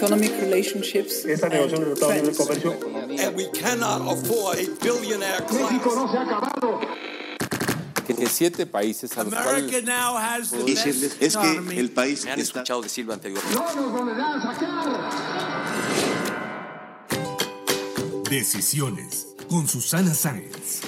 Economic 0.00 0.32
relationships. 0.40 1.26
Esta 1.26 1.50
negociación 1.50 1.90
del 1.90 1.98
Tratado 1.98 2.22
de 2.22 2.32
Comercio. 2.32 2.72
And 3.20 3.36
we 3.36 3.50
cannot 3.50 4.00
afford 4.10 4.58
a 4.58 4.64
billionaire 4.82 5.44
class. 5.46 5.70
México 5.70 5.94
no 5.94 6.10
se 6.10 6.16
ha 6.16 6.22
acabado. 6.22 6.80
que 8.06 8.26
siete 8.26 8.66
países 8.66 9.16
a 9.18 9.24
los 9.24 9.34
cuales 9.34 9.70
decirles 10.66 11.16
es 11.20 11.36
que 11.36 11.78
el 11.78 11.90
país 11.90 12.24
me 12.24 12.32
han 12.32 12.40
está 12.40 12.60
escuchado 12.60 12.80
decirlo 12.80 13.12
anteriormente. 13.12 13.58
No 13.58 13.74
nos 13.74 13.92
volverán 13.92 14.40
a 14.40 14.42
sacar. 14.42 14.88
Decisiones 18.30 19.26
con 19.48 19.68
Susana 19.68 20.14
Sáenz. 20.14 20.80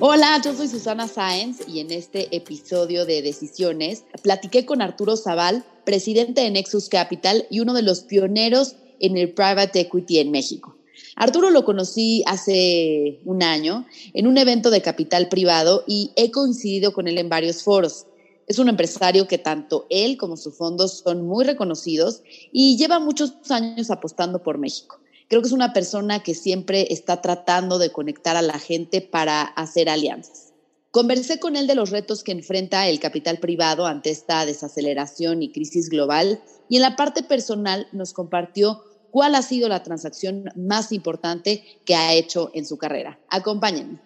Hola, 0.00 0.40
yo 0.42 0.52
soy 0.54 0.66
Susana 0.66 1.06
Sáenz 1.06 1.68
y 1.68 1.78
en 1.78 1.92
este 1.92 2.34
episodio 2.34 3.04
de 3.06 3.22
Decisiones 3.22 4.04
platiqué 4.22 4.66
con 4.66 4.82
Arturo 4.82 5.16
Zaval, 5.16 5.64
presidente 5.84 6.40
de 6.40 6.50
Nexus 6.50 6.88
Capital 6.88 7.46
y 7.50 7.60
uno 7.60 7.74
de 7.74 7.82
los 7.82 8.02
pioneros 8.02 8.76
en 9.00 9.16
el 9.16 9.32
private 9.32 9.80
equity 9.80 10.18
en 10.18 10.30
México. 10.30 10.76
Arturo 11.16 11.50
lo 11.50 11.64
conocí 11.64 12.22
hace 12.26 13.20
un 13.24 13.42
año 13.42 13.86
en 14.14 14.26
un 14.26 14.38
evento 14.38 14.70
de 14.70 14.80
capital 14.80 15.28
privado 15.28 15.84
y 15.86 16.12
he 16.16 16.30
coincidido 16.30 16.92
con 16.92 17.06
él 17.06 17.18
en 17.18 17.28
varios 17.28 17.62
foros. 17.62 18.06
Es 18.46 18.58
un 18.58 18.68
empresario 18.68 19.26
que 19.28 19.38
tanto 19.38 19.86
él 19.90 20.16
como 20.16 20.36
su 20.36 20.52
fondo 20.52 20.88
son 20.88 21.26
muy 21.26 21.44
reconocidos 21.44 22.22
y 22.50 22.76
lleva 22.76 22.98
muchos 22.98 23.34
años 23.50 23.90
apostando 23.90 24.42
por 24.42 24.58
México. 24.58 25.00
Creo 25.28 25.42
que 25.42 25.48
es 25.48 25.54
una 25.54 25.72
persona 25.72 26.22
que 26.22 26.34
siempre 26.34 26.86
está 26.90 27.20
tratando 27.20 27.78
de 27.78 27.90
conectar 27.90 28.36
a 28.36 28.42
la 28.42 28.58
gente 28.58 29.00
para 29.00 29.42
hacer 29.42 29.88
alianzas. 29.88 30.51
Conversé 30.92 31.40
con 31.40 31.56
él 31.56 31.66
de 31.66 31.74
los 31.74 31.88
retos 31.88 32.22
que 32.22 32.32
enfrenta 32.32 32.86
el 32.86 33.00
capital 33.00 33.38
privado 33.38 33.86
ante 33.86 34.10
esta 34.10 34.44
desaceleración 34.44 35.42
y 35.42 35.50
crisis 35.50 35.88
global 35.88 36.42
y 36.68 36.76
en 36.76 36.82
la 36.82 36.96
parte 36.96 37.22
personal 37.22 37.88
nos 37.92 38.12
compartió 38.12 38.82
cuál 39.10 39.34
ha 39.34 39.40
sido 39.40 39.70
la 39.70 39.82
transacción 39.82 40.44
más 40.54 40.92
importante 40.92 41.80
que 41.86 41.94
ha 41.94 42.12
hecho 42.12 42.50
en 42.52 42.66
su 42.66 42.76
carrera. 42.76 43.18
Acompáñenme. 43.30 44.02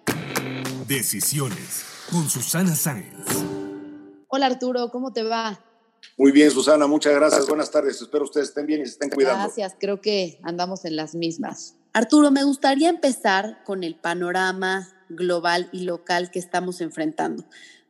Decisiones 0.86 1.84
con 2.08 2.30
Susana 2.30 2.76
Sáenz. 2.76 3.26
Hola 4.28 4.46
Arturo, 4.46 4.92
¿cómo 4.92 5.12
te 5.12 5.24
va? 5.24 5.60
Muy 6.16 6.30
bien, 6.30 6.52
Susana, 6.52 6.86
muchas 6.86 7.16
gracias. 7.16 7.48
Buenas 7.48 7.72
tardes. 7.72 8.00
Espero 8.00 8.22
ustedes 8.22 8.50
estén 8.50 8.64
bien 8.64 8.82
y 8.82 8.84
se 8.84 8.92
estén 8.92 9.10
cuidando. 9.10 9.42
Gracias, 9.42 9.74
creo 9.76 10.00
que 10.00 10.38
andamos 10.44 10.84
en 10.84 10.94
las 10.94 11.16
mismas. 11.16 11.74
Arturo, 11.92 12.30
me 12.30 12.44
gustaría 12.44 12.90
empezar 12.90 13.64
con 13.64 13.82
el 13.82 13.96
panorama 13.96 14.95
global 15.08 15.68
y 15.72 15.84
local 15.84 16.30
que 16.30 16.38
estamos 16.38 16.80
enfrentando. 16.80 17.44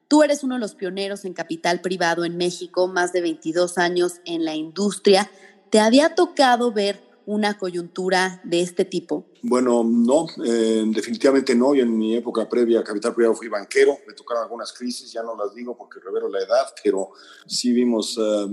Tú 0.08 0.22
eres 0.22 0.44
uno 0.44 0.54
de 0.54 0.60
los 0.60 0.74
pioneros 0.74 1.24
en 1.24 1.32
capital 1.32 1.80
privado 1.80 2.24
en 2.24 2.36
México, 2.36 2.86
más 2.86 3.12
de 3.12 3.22
22 3.22 3.78
años 3.78 4.20
en 4.24 4.44
la 4.44 4.54
industria. 4.54 5.30
¿Te 5.70 5.80
había 5.80 6.14
tocado 6.14 6.72
ver 6.72 7.06
una 7.26 7.58
coyuntura 7.58 8.40
de 8.44 8.60
este 8.60 8.84
tipo? 8.84 9.26
Bueno, 9.42 9.82
no, 9.84 10.26
eh, 10.44 10.84
definitivamente 10.86 11.56
no. 11.56 11.74
Yo 11.74 11.82
en 11.82 11.98
mi 11.98 12.14
época 12.14 12.48
previa 12.48 12.80
a 12.80 12.84
Capital 12.84 13.14
Privado 13.14 13.34
fui 13.34 13.48
banquero. 13.48 13.98
Me 14.06 14.14
tocaron 14.14 14.44
algunas 14.44 14.72
crisis, 14.72 15.12
ya 15.12 15.24
no 15.24 15.36
las 15.36 15.52
digo 15.54 15.76
porque 15.76 15.98
revelo 15.98 16.28
la 16.28 16.38
edad, 16.38 16.66
pero 16.82 17.10
sí 17.46 17.72
vimos, 17.72 18.16
eh, 18.16 18.46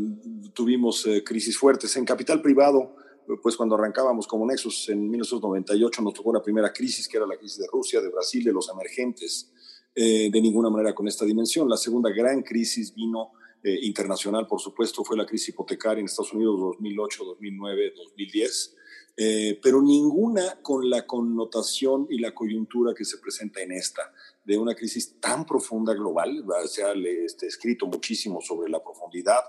tuvimos 0.54 1.06
eh, 1.06 1.24
crisis 1.24 1.58
fuertes. 1.58 1.96
En 1.98 2.06
Capital 2.06 2.42
Privado, 2.42 2.96
pues 3.42 3.56
cuando 3.56 3.76
arrancábamos 3.76 4.28
como 4.28 4.46
Nexus 4.46 4.90
en 4.90 5.10
1998 5.10 6.02
nos 6.02 6.14
tocó 6.14 6.34
la 6.34 6.42
primera 6.42 6.72
crisis, 6.72 7.08
que 7.08 7.18
era 7.18 7.26
la 7.26 7.38
crisis 7.38 7.60
de 7.60 7.68
Rusia, 7.72 8.02
de 8.02 8.10
Brasil, 8.10 8.44
de 8.44 8.52
los 8.52 8.70
emergentes. 8.70 9.52
Eh, 9.96 10.32
de 10.32 10.42
ninguna 10.42 10.72
manera 10.72 10.96
con 10.96 11.08
esta 11.08 11.24
dimensión. 11.24 11.70
La 11.70 11.78
segunda 11.78 12.10
gran 12.10 12.42
crisis 12.42 12.96
vino 12.96 13.34
eh, 13.64 13.78
internacional, 13.84 14.48
por 14.48 14.60
supuesto, 14.60 15.04
fue 15.04 15.16
la 15.16 15.26
crisis 15.26 15.50
hipotecaria 15.50 16.00
en 16.00 16.06
Estados 16.06 16.34
Unidos 16.34 16.60
2008, 16.60 17.24
2009, 17.24 17.94
2010, 17.96 18.76
eh, 19.16 19.60
pero 19.62 19.82
ninguna 19.82 20.60
con 20.62 20.90
la 20.90 21.06
connotación 21.06 22.08
y 22.10 22.20
la 22.20 22.34
coyuntura 22.34 22.94
que 22.94 23.06
se 23.06 23.18
presenta 23.20 23.62
en 23.62 23.72
esta, 23.72 24.12
de 24.44 24.58
una 24.58 24.76
crisis 24.76 25.20
tan 25.20 25.46
profunda 25.46 25.94
global. 25.94 26.44
Se 26.68 26.84
ha 26.84 26.94
este, 26.94 27.48
escrito 27.48 27.86
muchísimo 27.88 28.42
sobre 28.42 28.70
la 28.70 28.84
profundidad, 28.84 29.42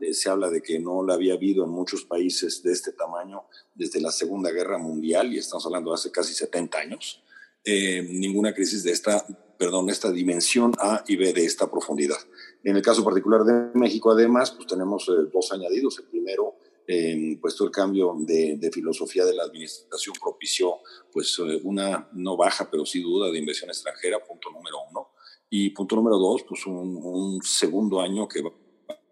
eh, 0.00 0.12
se 0.12 0.28
habla 0.28 0.50
de 0.50 0.62
que 0.62 0.78
no 0.78 1.04
la 1.04 1.14
había 1.14 1.34
habido 1.34 1.64
en 1.64 1.70
muchos 1.70 2.04
países 2.04 2.62
de 2.62 2.72
este 2.72 2.92
tamaño 2.92 3.44
desde 3.74 4.00
la 4.00 4.10
Segunda 4.10 4.50
Guerra 4.50 4.78
Mundial, 4.78 5.32
y 5.32 5.38
estamos 5.38 5.64
hablando 5.66 5.90
de 5.90 5.94
hace 5.94 6.10
casi 6.10 6.34
70 6.34 6.78
años. 6.78 7.22
Eh, 7.64 8.02
ninguna 8.10 8.52
crisis 8.52 8.82
de 8.82 8.90
esta, 8.90 9.24
perdón, 9.56 9.88
esta 9.88 10.10
dimensión 10.10 10.72
A 10.78 11.04
y 11.06 11.16
B 11.16 11.32
de 11.32 11.44
esta 11.44 11.70
profundidad. 11.70 12.18
En 12.64 12.76
el 12.76 12.82
caso 12.82 13.04
particular 13.04 13.44
de 13.44 13.78
México, 13.78 14.10
además, 14.10 14.50
pues 14.50 14.66
tenemos 14.66 15.08
eh, 15.08 15.30
dos 15.32 15.52
añadidos. 15.52 15.98
El 16.00 16.06
primero, 16.06 16.56
eh, 16.86 17.38
pues 17.40 17.56
todo 17.56 17.68
el 17.68 17.74
cambio 17.74 18.14
de, 18.18 18.56
de, 18.58 18.70
filosofía 18.70 19.24
de 19.24 19.34
la 19.34 19.44
administración 19.44 20.14
propició 20.20 20.78
pues 21.12 21.38
eh, 21.38 21.60
una 21.64 22.08
no 22.12 22.36
baja, 22.36 22.68
pero 22.70 22.84
sí 22.84 23.00
duda 23.02 23.30
de 23.30 23.38
inversión 23.38 23.70
extranjera, 23.70 24.24
punto 24.24 24.50
número 24.50 24.76
uno. 24.90 25.10
Y 25.48 25.70
punto 25.70 25.96
número 25.96 26.16
dos, 26.16 26.44
pues 26.48 26.66
un, 26.66 26.98
un 27.02 27.42
segundo 27.42 28.00
año 28.00 28.26
que 28.26 28.42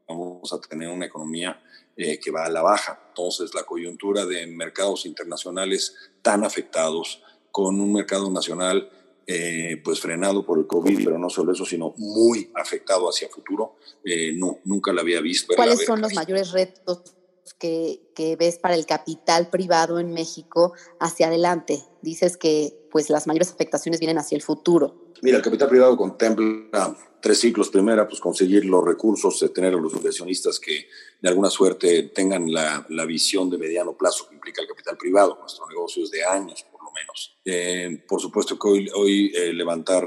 vamos 0.09 0.53
a 0.53 0.61
tener 0.61 0.89
una 0.89 1.07
economía 1.07 1.63
eh, 1.97 2.19
que 2.19 2.31
va 2.31 2.47
a 2.47 2.51
la 2.51 2.63
baja. 2.63 2.99
Entonces, 3.09 3.55
la 3.55 3.65
coyuntura 3.65 4.25
de 4.25 4.47
mercados 4.47 5.05
internacionales 5.07 5.95
tan 6.23 6.45
afectados, 6.45 7.23
con 7.51 7.81
un 7.81 7.93
mercado 7.93 8.31
nacional 8.31 8.91
eh, 9.27 9.81
pues 9.85 10.01
frenado 10.01 10.45
por 10.47 10.59
el 10.59 10.67
COVID, 10.67 11.05
pero 11.05 11.19
no 11.19 11.29
solo 11.29 11.53
eso, 11.53 11.65
sino 11.65 11.95
muy 11.99 12.51
afectado 12.55 13.09
hacia 13.09 13.29
futuro, 13.29 13.77
eh, 14.05 14.33
no, 14.35 14.61
nunca 14.65 14.93
la 14.93 15.03
había 15.03 15.21
visto. 15.21 15.55
¿Cuáles 15.55 15.85
son 15.85 16.01
los 16.01 16.15
mayores 16.15 16.53
retos 16.53 17.03
que, 17.55 18.01
que, 18.15 18.37
ves 18.37 18.59
para 18.59 18.75
el 18.75 18.87
capital 18.87 19.51
privado 19.51 19.99
en 19.99 20.13
México 20.13 20.73
hacia 20.99 21.29
adelante? 21.29 21.83
Dices 22.03 22.37
que 22.37 22.77
pues 22.91 23.11
las 23.11 23.27
mayores 23.27 23.51
afectaciones 23.51 24.01
vienen 24.01 24.19
hacia 24.19 24.37
el 24.37 24.43
futuro. 24.43 25.13
Mira, 25.23 25.37
el 25.37 25.43
capital 25.43 25.69
privado 25.69 25.97
contempla 25.97 26.97
tres 27.21 27.39
ciclos. 27.39 27.69
Primera, 27.69 28.09
pues 28.09 28.21
conseguir 28.21 28.65
los 28.65 28.85
recursos, 28.85 29.39
de 29.41 29.51
tener 29.51 29.75
a 29.75 29.77
los 29.77 29.93
inversionistas 29.95 30.59
que 30.59 30.89
de 31.21 31.29
alguna 31.29 31.51
suerte 31.51 32.05
tengan 32.15 32.53
la, 32.53 32.87
la 32.89 33.05
visión 33.05 33.51
de 33.51 33.59
mediano 33.59 33.97
plazo 33.97 34.29
que 34.29 34.35
implica 34.35 34.63
el 34.63 34.69
capital 34.69 34.97
privado. 34.97 35.39
Nuestro 35.41 35.67
negocio 35.69 36.05
es 36.05 36.11
de 36.11 36.25
años, 36.25 36.65
por 36.73 36.83
lo 36.83 36.91
menos. 36.93 37.39
Eh, 37.45 38.03
por 38.09 38.21
supuesto 38.21 38.59
que 38.59 38.69
hoy, 38.69 38.91
hoy 38.95 39.33
eh, 39.35 39.53
levantar 39.53 40.05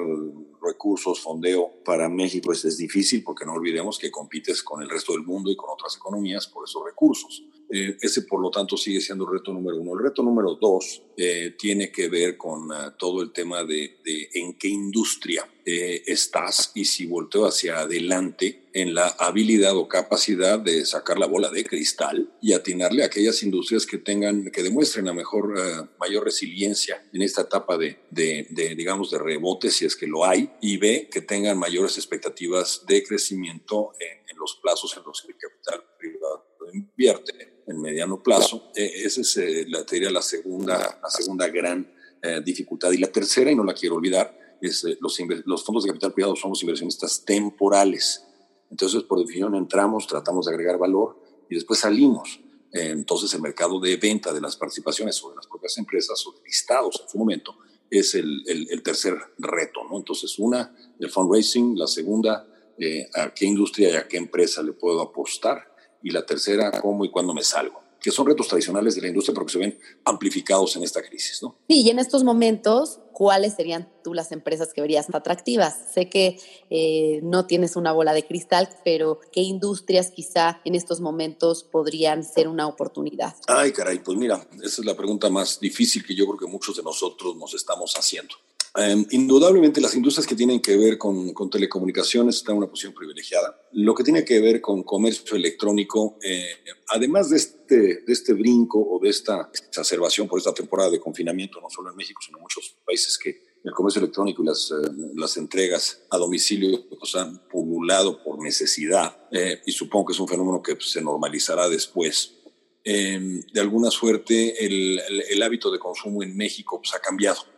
recursos, 0.64 1.20
fondeo 1.20 1.72
para 1.84 2.10
México 2.10 2.52
es, 2.52 2.66
es, 2.66 2.78
difícil 2.78 3.24
porque 3.24 3.46
no 3.46 3.54
olvidemos 3.54 4.00
que 4.00 4.12
compites 4.12 4.64
con 4.64 4.82
el 4.82 4.90
resto 4.90 5.14
del 5.14 5.24
mundo 5.24 5.52
y 5.52 5.56
con 5.56 5.70
otras 5.70 5.96
economías 5.96 6.48
por 6.48 6.68
esos 6.68 6.84
recursos. 6.86 7.44
Eh, 7.76 7.98
ese, 8.02 8.22
por 8.22 8.40
lo 8.40 8.52
tanto, 8.52 8.78
sigue 8.78 9.02
siendo 9.02 9.26
el 9.26 9.40
reto 9.40 9.52
número 9.52 9.78
uno. 9.78 9.94
El 9.94 10.04
reto 10.04 10.22
número 10.22 10.54
dos 10.62 11.02
eh, 11.18 11.56
tiene 11.58 11.92
que 11.92 12.08
ver 12.08 12.38
con 12.38 12.70
uh, 12.70 12.92
todo 13.00 13.24
el 13.24 13.32
tema 13.32 13.64
de, 13.64 13.98
de, 14.06 14.30
en 14.36 14.54
qué 14.60 14.68
industria 14.68 15.50
eh, 15.66 16.04
estás 16.06 16.72
y 16.76 16.86
si 16.86 17.08
volteo 17.08 17.48
hacia 17.48 17.80
adelante 17.80 18.66
en 18.74 18.94
la 18.94 19.08
habilidad 19.08 19.76
o 19.76 19.88
capacidad 19.88 20.60
de 20.60 20.86
sacar 20.86 21.18
la 21.18 21.26
bola 21.26 21.50
de 21.50 21.64
cristal 21.64 22.32
y 22.44 22.54
atinarle 22.54 23.02
a 23.02 23.08
aquellas 23.08 23.42
industrias 23.42 23.88
que 23.88 23.98
tengan, 23.98 24.52
que 24.52 24.62
demuestren 24.62 25.06
la 25.06 25.14
mejor, 25.14 25.54
uh, 25.58 25.88
mayor 26.00 26.26
resiliencia 26.26 27.04
en 27.12 27.24
esta 27.24 27.42
etapa 27.42 27.76
de, 27.80 28.02
de, 28.12 28.46
de, 28.52 28.76
digamos, 28.76 29.10
de 29.10 29.18
rebote, 29.18 29.72
si 29.72 29.86
es 29.86 29.96
que 29.96 30.06
lo 30.06 30.26
hay, 30.26 30.52
y 30.62 30.78
B, 30.78 31.10
que 31.12 31.22
tengan 31.22 31.58
mayores 31.58 31.98
expectativas 31.98 32.86
de 32.86 33.04
crecimiento 33.04 33.94
en, 34.00 34.30
en 34.30 34.38
los 34.38 34.60
plazos 34.62 34.96
en 34.96 35.04
los 35.08 35.24
que 35.24 35.32
el 35.32 35.38
capital 35.40 35.84
privado 35.98 36.54
invierte 36.72 37.53
en 37.74 37.82
mediano 37.82 38.22
plazo. 38.22 38.72
Eh, 38.76 38.92
esa 39.06 39.22
es, 39.22 39.38
eh, 39.38 39.66
la, 39.68 39.86
te 39.86 39.96
diría, 39.96 40.12
la 40.12 40.22
segunda, 40.22 41.00
la 41.02 41.10
segunda 41.10 41.48
gran 41.48 41.92
eh, 42.22 42.42
dificultad. 42.44 42.92
Y 42.92 42.98
la 42.98 43.12
tercera, 43.12 43.52
y 43.52 43.56
no 43.56 43.64
la 43.64 43.74
quiero 43.74 43.96
olvidar, 43.96 44.58
es 44.62 44.84
eh, 44.86 44.98
los, 45.02 45.18
los 45.46 45.64
fondos 45.64 45.84
de 45.84 45.90
capital 45.90 46.14
privado 46.14 46.36
somos 46.36 46.62
inversionistas 46.62 47.24
temporales. 47.26 48.26
Entonces, 48.70 49.04
por 49.04 49.20
definición, 49.20 49.56
entramos, 49.56 50.08
tratamos 50.08 50.46
de 50.46 50.54
agregar 50.54 50.78
valor 50.78 51.22
y 51.50 51.56
después 51.56 51.80
salimos. 51.80 52.40
entonces, 52.72 53.32
el 53.36 53.42
mercado 53.42 53.80
de 53.80 53.98
venta 53.98 54.34
de 54.34 54.42
las 54.42 54.56
participaciones 54.56 55.22
de 55.22 55.36
las 55.36 55.46
propias 55.46 55.78
empresas 55.78 56.26
o 56.26 56.32
de 56.32 56.42
listados 56.44 57.02
en 57.04 57.10
su 57.10 57.18
momento 57.20 57.56
es 57.92 58.16
el, 58.16 58.42
el, 58.48 58.68
el 58.72 58.82
tercer 58.82 59.16
reto. 59.38 59.82
¿no? 59.88 59.98
Entonces, 59.98 60.40
una, 60.40 60.76
el 61.00 61.10
fundraising, 61.12 61.78
la 61.78 61.86
segunda, 61.86 62.48
eh, 62.80 63.08
a 63.14 63.32
qué 63.32 63.46
industria 63.46 63.92
y 63.92 63.96
a 63.96 64.08
qué 64.08 64.18
empresa 64.18 64.64
le 64.64 64.74
puedo 64.74 65.00
apostar. 65.02 65.73
Y 66.04 66.12
la 66.12 66.26
tercera, 66.26 66.70
cómo 66.82 67.06
y 67.06 67.10
cuándo 67.10 67.34
me 67.34 67.44
salgo 67.44 67.84
que 68.04 68.12
son 68.12 68.28
retos 68.28 68.50
tradicionales 68.50 68.96
de 68.96 69.02
la 69.02 69.08
industria, 69.08 69.34
pero 69.34 69.46
que 69.46 69.54
se 69.54 69.60
ven 69.60 69.80
amplificados 70.04 70.76
en 70.76 70.84
esta 70.84 71.02
crisis. 71.02 71.42
¿no? 71.42 71.56
Sí, 71.70 71.84
y 71.84 71.90
en 71.90 72.00
estos 72.00 72.26
momentos, 72.26 73.00
¿cuáles 73.14 73.54
serían 73.54 73.90
tú 74.04 74.14
las 74.14 74.34
empresas 74.34 74.74
que 74.74 74.82
verías 74.82 75.08
atractivas? 75.14 75.74
Sé 75.94 76.10
que 76.10 76.38
eh, 76.70 77.22
no 77.24 77.48
tienes 77.48 77.78
una 77.78 77.94
bola 77.94 78.14
de 78.14 78.28
cristal, 78.28 78.68
pero 78.84 79.22
¿qué 79.32 79.40
industrias 79.40 80.12
quizá 80.12 80.60
en 80.66 80.76
estos 80.76 81.00
momentos 81.00 81.64
podrían 81.64 82.26
ser 82.26 82.50
una 82.50 82.68
oportunidad? 82.68 83.38
Ay, 83.48 83.72
caray, 83.72 84.00
pues 84.00 84.18
mira, 84.18 84.46
esa 84.62 84.82
es 84.82 84.86
la 84.86 84.98
pregunta 84.98 85.30
más 85.30 85.62
difícil 85.62 86.06
que 86.06 86.14
yo 86.14 86.26
creo 86.26 86.38
que 86.38 86.48
muchos 86.48 86.76
de 86.76 86.84
nosotros 86.84 87.38
nos 87.38 87.54
estamos 87.54 87.94
haciendo. 87.96 88.36
Eh, 88.76 89.06
indudablemente 89.12 89.80
las 89.80 89.94
industrias 89.94 90.26
que 90.26 90.36
tienen 90.36 90.60
que 90.60 90.76
ver 90.76 90.98
con, 90.98 91.32
telecomunicaciones 91.52 92.38
están 92.38 92.54
en 92.54 92.58
una 92.60 92.70
posición 92.70 92.94
privilegiada. 92.94 93.56
Lo 93.74 93.94
que 93.94 94.04
tiene 94.04 94.26
que 94.26 94.40
ver 94.42 94.62
con 94.62 94.82
comercio 94.84 95.36
electrónico, 95.36 96.18
eh, 96.24 96.56
además 96.90 97.30
de 97.30 97.38
este, 97.38 97.78
de 98.02 98.14
este 98.14 98.34
brinco 98.34 98.80
o 98.80 99.00
de 99.00 99.10
esta 99.10 99.52
exacerbación 99.54 100.28
por 100.28 100.40
esta 100.40 100.54
temporada 100.54 100.90
de 100.90 101.00
confinamiento, 101.00 101.62
no 101.62 101.70
solo 101.70 101.92
en 101.92 101.96
México, 101.96 102.20
sino 102.26 102.40
en 102.40 102.44
muchos 102.44 102.78
países 102.84 103.18
que 103.18 103.54
el 103.64 103.72
comercio 103.72 104.00
electrónico 104.00 104.42
y 104.42 104.48
las, 104.48 104.72
eh, 104.72 105.40
entregas 105.40 106.02
a 106.10 106.18
domicilio 106.18 106.90
pues, 106.90 107.16
han 107.16 107.48
pululado 107.48 108.24
por 108.24 108.42
necesidad 108.42 109.28
eh, 109.32 109.62
y 109.68 109.72
supongo 109.72 110.08
que 110.08 110.14
es 110.14 110.20
un 110.20 110.28
fenómeno 110.28 110.64
que 110.64 110.76
pues, 110.76 110.90
se 110.90 111.02
normalizará 111.02 111.70
después. 111.70 112.40
de 112.84 113.62
alguna 113.62 113.90
suerte 113.90 114.66
el, 114.66 115.42
hábito 115.42 115.72
de 115.72 115.80
consumo 115.80 116.22
en 116.22 116.36
México 116.36 116.82
pues, 116.82 116.94
ha 116.94 117.00
cambiado 117.00 117.53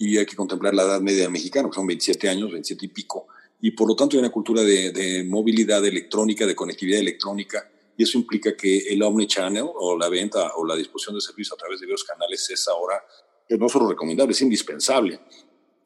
y 0.00 0.16
hay 0.16 0.24
que 0.24 0.34
contemplar 0.34 0.72
la 0.74 0.84
edad 0.84 1.00
media 1.02 1.28
mexicana, 1.28 1.68
que 1.68 1.74
son 1.74 1.86
27 1.86 2.26
años, 2.30 2.50
27 2.50 2.86
y 2.86 2.88
pico, 2.88 3.26
y 3.60 3.72
por 3.72 3.86
lo 3.86 3.94
tanto 3.94 4.16
hay 4.16 4.20
una 4.20 4.30
cultura 4.30 4.62
de, 4.62 4.92
de 4.92 5.24
movilidad 5.24 5.84
electrónica, 5.84 6.46
de 6.46 6.56
conectividad 6.56 7.00
electrónica, 7.00 7.70
y 7.98 8.04
eso 8.04 8.16
implica 8.16 8.56
que 8.56 8.78
el 8.78 9.02
omnichannel 9.02 9.66
o 9.74 9.98
la 9.98 10.08
venta 10.08 10.52
o 10.56 10.64
la 10.64 10.74
disposición 10.74 11.16
de 11.16 11.20
servicios 11.20 11.52
a 11.52 11.58
través 11.58 11.80
de 11.80 11.86
varios 11.86 12.02
canales 12.02 12.48
es 12.48 12.66
ahora 12.66 13.04
no 13.50 13.68
solo 13.68 13.88
recomendable, 13.88 14.32
es 14.32 14.40
indispensable. 14.40 15.20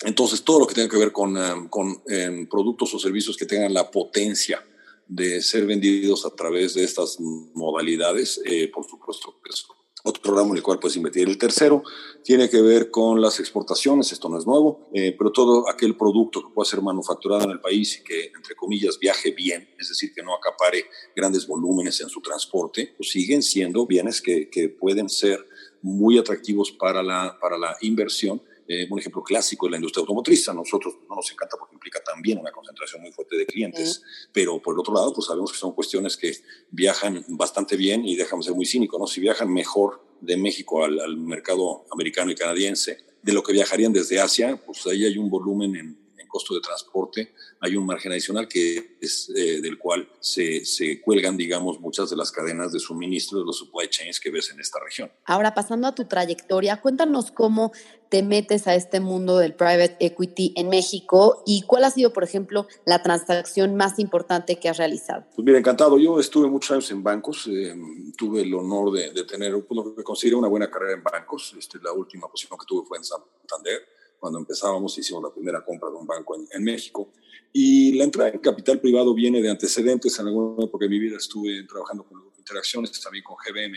Entonces, 0.04 0.44
todo 0.44 0.60
lo 0.60 0.66
que 0.68 0.74
tenga 0.74 0.88
que 0.88 0.98
ver 0.98 1.10
con, 1.10 1.36
um, 1.36 1.68
con 1.68 1.88
um, 1.88 2.46
productos 2.46 2.94
o 2.94 3.00
servicios 3.00 3.36
que 3.36 3.46
tengan 3.46 3.74
la 3.74 3.90
potencia 3.90 4.64
de 5.08 5.42
ser 5.42 5.66
vendidos 5.66 6.24
a 6.24 6.30
través 6.30 6.74
de 6.74 6.84
estas 6.84 7.18
modalidades, 7.18 8.40
eh, 8.44 8.70
por 8.72 8.86
supuesto 8.88 9.40
es 9.50 9.66
otro 10.06 10.34
ramo 10.34 10.50
en 10.50 10.58
el 10.58 10.62
cual 10.62 10.78
puedes 10.78 10.96
invertir. 10.96 11.26
El 11.26 11.38
tercero 11.38 11.82
tiene 12.22 12.50
que 12.50 12.60
ver 12.60 12.90
con 12.90 13.22
las 13.22 13.40
exportaciones, 13.40 14.12
esto 14.12 14.28
no 14.28 14.38
es 14.38 14.46
nuevo, 14.46 14.90
eh, 14.92 15.14
pero 15.16 15.32
todo 15.32 15.68
aquel 15.68 15.96
producto 15.96 16.42
que 16.42 16.54
pueda 16.54 16.68
ser 16.68 16.82
manufacturado 16.82 17.44
en 17.44 17.52
el 17.52 17.60
país 17.60 17.98
y 17.98 18.04
que, 18.04 18.26
entre 18.36 18.54
comillas, 18.54 18.98
viaje 18.98 19.30
bien, 19.30 19.66
es 19.78 19.88
decir, 19.88 20.12
que 20.14 20.22
no 20.22 20.34
acapare 20.34 20.84
grandes 21.16 21.46
volúmenes 21.46 22.00
en 22.02 22.10
su 22.10 22.20
transporte, 22.20 22.92
pues 22.98 23.10
siguen 23.10 23.42
siendo 23.42 23.86
bienes 23.86 24.20
que, 24.20 24.50
que 24.50 24.68
pueden 24.68 25.08
ser 25.08 25.46
muy 25.80 26.18
atractivos 26.18 26.70
para 26.72 27.02
la, 27.02 27.38
para 27.40 27.56
la 27.56 27.76
inversión 27.80 28.42
eh, 28.66 28.86
un 28.90 28.98
ejemplo 28.98 29.22
clásico 29.22 29.66
es 29.66 29.70
la 29.72 29.76
industria 29.76 30.00
automotriz. 30.00 30.48
A 30.48 30.54
nosotros 30.54 30.94
no 31.08 31.16
nos 31.16 31.30
encanta 31.30 31.56
porque 31.58 31.74
implica 31.74 32.00
también 32.02 32.38
una 32.38 32.52
concentración 32.52 33.02
muy 33.02 33.12
fuerte 33.12 33.36
de 33.36 33.46
clientes, 33.46 34.02
pero 34.32 34.60
por 34.60 34.74
el 34.74 34.80
otro 34.80 34.94
lado, 34.94 35.12
pues 35.12 35.26
sabemos 35.26 35.52
que 35.52 35.58
son 35.58 35.72
cuestiones 35.72 36.16
que 36.16 36.32
viajan 36.70 37.24
bastante 37.28 37.76
bien 37.76 38.04
y 38.06 38.16
déjame 38.16 38.42
ser 38.42 38.54
muy 38.54 38.66
cínico, 38.66 38.98
¿no? 38.98 39.06
Si 39.06 39.20
viajan 39.20 39.52
mejor 39.52 40.04
de 40.20 40.36
México 40.36 40.84
al, 40.84 41.00
al 41.00 41.16
mercado 41.16 41.84
americano 41.92 42.30
y 42.30 42.34
canadiense, 42.34 42.98
de 43.22 43.32
lo 43.32 43.42
que 43.42 43.52
viajarían 43.52 43.92
desde 43.92 44.20
Asia, 44.20 44.60
pues 44.64 44.86
ahí 44.86 45.04
hay 45.04 45.16
un 45.16 45.30
volumen 45.30 45.76
en, 45.76 46.03
costo 46.34 46.52
de 46.52 46.60
transporte, 46.60 47.32
hay 47.60 47.76
un 47.76 47.86
margen 47.86 48.10
adicional 48.10 48.48
que 48.48 48.96
es 49.00 49.30
eh, 49.36 49.60
del 49.60 49.78
cual 49.78 50.08
se, 50.18 50.64
se, 50.64 51.00
cuelgan, 51.00 51.36
digamos, 51.36 51.78
muchas 51.78 52.10
de 52.10 52.16
las 52.16 52.32
cadenas 52.32 52.72
de 52.72 52.80
suministro 52.80 53.38
de 53.38 53.44
los 53.44 53.58
supply 53.58 53.88
chains 53.88 54.18
que 54.18 54.32
ves 54.32 54.50
en 54.50 54.58
esta 54.58 54.80
región. 54.80 55.12
Ahora, 55.26 55.54
pasando 55.54 55.86
a 55.86 55.94
tu 55.94 56.06
trayectoria, 56.06 56.80
cuéntanos 56.80 57.30
cómo 57.30 57.70
te 58.08 58.24
metes 58.24 58.66
a 58.66 58.74
este 58.74 58.98
mundo 58.98 59.38
del 59.38 59.54
private 59.54 59.96
equity 60.00 60.54
en 60.56 60.70
México 60.70 61.44
y 61.46 61.62
cuál 61.62 61.84
ha 61.84 61.90
sido, 61.90 62.12
por 62.12 62.24
ejemplo, 62.24 62.66
la 62.84 63.00
transacción 63.00 63.76
más 63.76 64.00
importante 64.00 64.58
que 64.58 64.68
has 64.68 64.78
realizado. 64.78 65.24
Pues 65.36 65.46
mira, 65.46 65.58
encantado. 65.58 65.98
Yo 65.98 66.18
estuve 66.18 66.48
muchos 66.48 66.72
años 66.72 66.90
en 66.90 67.04
bancos, 67.04 67.46
eh, 67.46 67.76
tuve 68.18 68.42
el 68.42 68.52
honor 68.54 68.90
de, 68.90 69.12
de 69.12 69.22
tener 69.22 69.52
pues, 69.64 69.76
lo 69.76 69.94
que 69.94 70.02
considero 70.02 70.38
una 70.38 70.48
buena 70.48 70.68
carrera 70.68 70.94
en 70.94 71.02
bancos. 71.04 71.54
Este, 71.56 71.78
la 71.80 71.92
última 71.92 72.26
posición 72.26 72.58
que 72.58 72.66
tuve 72.66 72.84
fue 72.88 72.98
en 72.98 73.04
Santander 73.04 73.82
cuando 74.24 74.38
empezábamos, 74.38 74.96
hicimos 74.96 75.22
la 75.22 75.30
primera 75.30 75.62
compra 75.62 75.90
de 75.90 75.96
un 75.96 76.06
banco 76.06 76.34
en, 76.34 76.48
en, 76.50 76.64
México. 76.64 77.12
Y 77.52 77.92
la 77.92 78.04
entrada 78.04 78.30
en 78.30 78.38
capital 78.38 78.80
privado 78.80 79.12
viene 79.12 79.42
de 79.42 79.50
antecedentes. 79.50 80.18
En 80.18 80.28
alguna 80.28 80.64
época 80.64 80.86
de 80.86 80.88
mi 80.88 80.98
vida 80.98 81.18
estuve 81.18 81.62
trabajando 81.64 82.04
con 82.04 82.22
Interacciones, 82.38 82.98
también 83.02 83.22
con 83.22 83.36
GBM. 83.36 83.76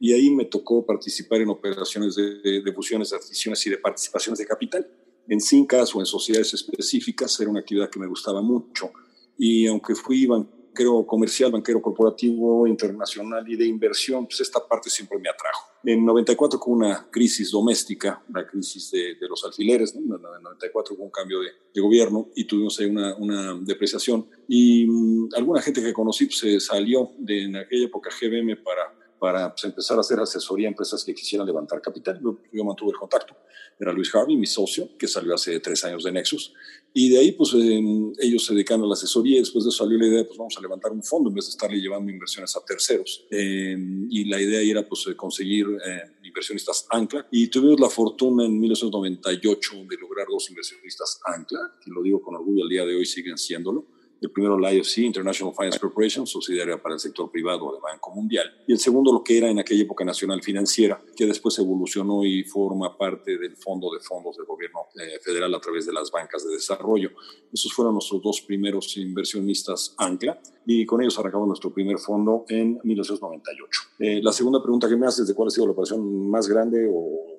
Y 0.00 0.12
ahí 0.12 0.30
me 0.30 0.46
tocó 0.46 0.84
participar 0.84 1.42
en 1.42 1.48
operaciones 1.50 2.16
de, 2.16 2.60
de 2.60 2.72
fusiones, 2.72 3.10
de 3.10 3.18
adquisiciones 3.18 3.64
y 3.68 3.70
de 3.70 3.78
participaciones 3.78 4.40
de 4.40 4.46
capital. 4.46 4.84
En 5.28 5.40
CINCAS 5.40 5.94
o 5.94 6.00
en 6.00 6.06
sociedades 6.06 6.54
específicas 6.54 7.38
era 7.38 7.50
una 7.50 7.60
actividad 7.60 7.88
que 7.88 8.00
me 8.00 8.08
gustaba 8.08 8.42
mucho. 8.42 8.90
Y 9.38 9.68
aunque 9.68 9.94
fui 9.94 10.26
banquero 10.26 10.63
comercial, 11.06 11.52
banquero 11.52 11.80
corporativo, 11.80 12.66
internacional 12.66 13.48
y 13.48 13.56
de 13.56 13.66
inversión, 13.66 14.26
pues 14.26 14.40
esta 14.40 14.66
parte 14.66 14.90
siempre 14.90 15.18
me 15.18 15.28
atrajo. 15.28 15.70
En 15.84 16.04
94 16.04 16.58
hubo 16.64 16.74
una 16.74 17.08
crisis 17.10 17.50
doméstica, 17.50 18.22
una 18.28 18.46
crisis 18.46 18.90
de, 18.90 19.14
de 19.14 19.28
los 19.28 19.44
alfileres, 19.44 19.94
¿no? 19.94 20.16
en 20.16 20.22
94 20.42 20.94
hubo 20.94 21.04
un 21.04 21.10
cambio 21.10 21.40
de, 21.40 21.48
de 21.72 21.80
gobierno 21.80 22.28
y 22.34 22.44
tuvimos 22.44 22.78
ahí 22.80 22.86
una, 22.86 23.14
una 23.16 23.54
depreciación. 23.60 24.26
Y 24.48 24.86
mmm, 24.86 25.28
alguna 25.36 25.62
gente 25.62 25.82
que 25.82 25.92
conocí 25.92 26.26
pues, 26.26 26.38
se 26.38 26.60
salió 26.60 27.12
de 27.18 27.44
en 27.44 27.56
aquella 27.56 27.86
época 27.86 28.10
GBM 28.10 28.56
para 28.62 29.04
para 29.24 29.48
pues, 29.48 29.64
empezar 29.64 29.96
a 29.96 30.00
hacer 30.00 30.20
asesoría 30.20 30.68
a 30.68 30.72
empresas 30.72 31.02
que 31.02 31.14
quisieran 31.14 31.46
levantar 31.46 31.80
capital. 31.80 32.20
Yo, 32.22 32.36
yo, 32.52 32.62
mantuve 32.62 32.90
el 32.90 32.98
contacto. 32.98 33.34
Era 33.80 33.90
Luis 33.90 34.14
Harvey, 34.14 34.36
mi 34.36 34.44
socio, 34.44 34.90
que 34.98 35.08
salió 35.08 35.34
hace 35.34 35.58
tres 35.60 35.82
años 35.86 36.04
de 36.04 36.12
Nexus. 36.12 36.52
Y 36.96 37.08
de 37.08 37.18
ahí, 37.18 37.32
pues, 37.32 37.52
eh, 37.54 37.82
ellos 38.20 38.46
se 38.46 38.54
dedican 38.54 38.80
a 38.80 38.86
la 38.86 38.92
asesoría. 38.94 39.40
Después 39.40 39.64
de 39.64 39.70
eso 39.70 39.78
salió 39.78 39.98
la 39.98 40.06
idea, 40.06 40.24
pues, 40.24 40.38
vamos 40.38 40.56
a 40.56 40.60
levantar 40.60 40.92
un 40.92 41.02
fondo 41.02 41.28
en 41.28 41.34
vez 41.34 41.46
de 41.46 41.50
estarle 41.50 41.78
llevando 41.78 42.12
inversiones 42.12 42.56
a 42.56 42.64
terceros. 42.64 43.26
Eh, 43.32 43.76
y 44.10 44.24
la 44.26 44.40
idea 44.40 44.60
era, 44.60 44.88
pues, 44.88 45.04
conseguir 45.16 45.66
eh, 45.84 46.02
inversionistas 46.22 46.86
ancla. 46.88 47.26
Y 47.32 47.48
tuvimos 47.48 47.80
la 47.80 47.90
fortuna 47.90 48.46
en 48.46 48.60
1998 48.60 49.72
de 49.90 49.96
lograr 49.96 50.28
dos 50.30 50.48
inversionistas 50.50 51.18
ancla, 51.24 51.74
que 51.84 51.90
lo 51.90 52.00
digo 52.00 52.22
con 52.22 52.36
orgullo, 52.36 52.62
al 52.62 52.68
día 52.68 52.86
de 52.86 52.94
hoy 52.94 53.04
siguen 53.04 53.38
siéndolo 53.38 53.93
el 54.20 54.30
primero 54.30 54.58
la 54.58 54.72
IFC, 54.72 54.98
International 54.98 55.54
Finance 55.54 55.78
Corporation, 55.78 56.26
subsidiaria 56.26 56.80
para 56.80 56.94
el 56.94 57.00
sector 57.00 57.30
privado 57.30 57.72
del 57.72 57.80
Banco 57.80 58.10
Mundial, 58.10 58.50
y 58.66 58.72
el 58.72 58.78
segundo 58.78 59.12
lo 59.12 59.22
que 59.22 59.38
era 59.38 59.50
en 59.50 59.58
aquella 59.58 59.82
época 59.82 60.04
Nacional 60.04 60.42
Financiera, 60.42 61.02
que 61.16 61.26
después 61.26 61.58
evolucionó 61.58 62.24
y 62.24 62.44
forma 62.44 62.96
parte 62.96 63.38
del 63.38 63.56
Fondo 63.56 63.90
de 63.92 64.00
Fondos 64.00 64.36
del 64.36 64.46
Gobierno 64.46 64.80
eh, 64.94 65.18
Federal 65.22 65.54
a 65.54 65.60
través 65.60 65.86
de 65.86 65.92
las 65.92 66.10
bancas 66.10 66.44
de 66.46 66.54
desarrollo. 66.54 67.10
Esos 67.52 67.72
fueron 67.72 67.94
nuestros 67.94 68.22
dos 68.22 68.40
primeros 68.42 68.96
inversionistas 68.96 69.94
ancla, 69.98 70.40
y 70.66 70.86
con 70.86 71.02
ellos 71.02 71.18
arrancamos 71.18 71.48
nuestro 71.48 71.72
primer 71.72 71.98
fondo 71.98 72.44
en 72.48 72.80
1998. 72.82 73.80
Eh, 73.98 74.20
la 74.22 74.32
segunda 74.32 74.62
pregunta 74.62 74.88
que 74.88 74.96
me 74.96 75.06
haces 75.06 75.26
de 75.26 75.34
cuál 75.34 75.48
ha 75.48 75.50
sido 75.50 75.66
la 75.66 75.72
operación 75.72 76.30
más 76.30 76.48
grande 76.48 76.88
o 76.90 77.33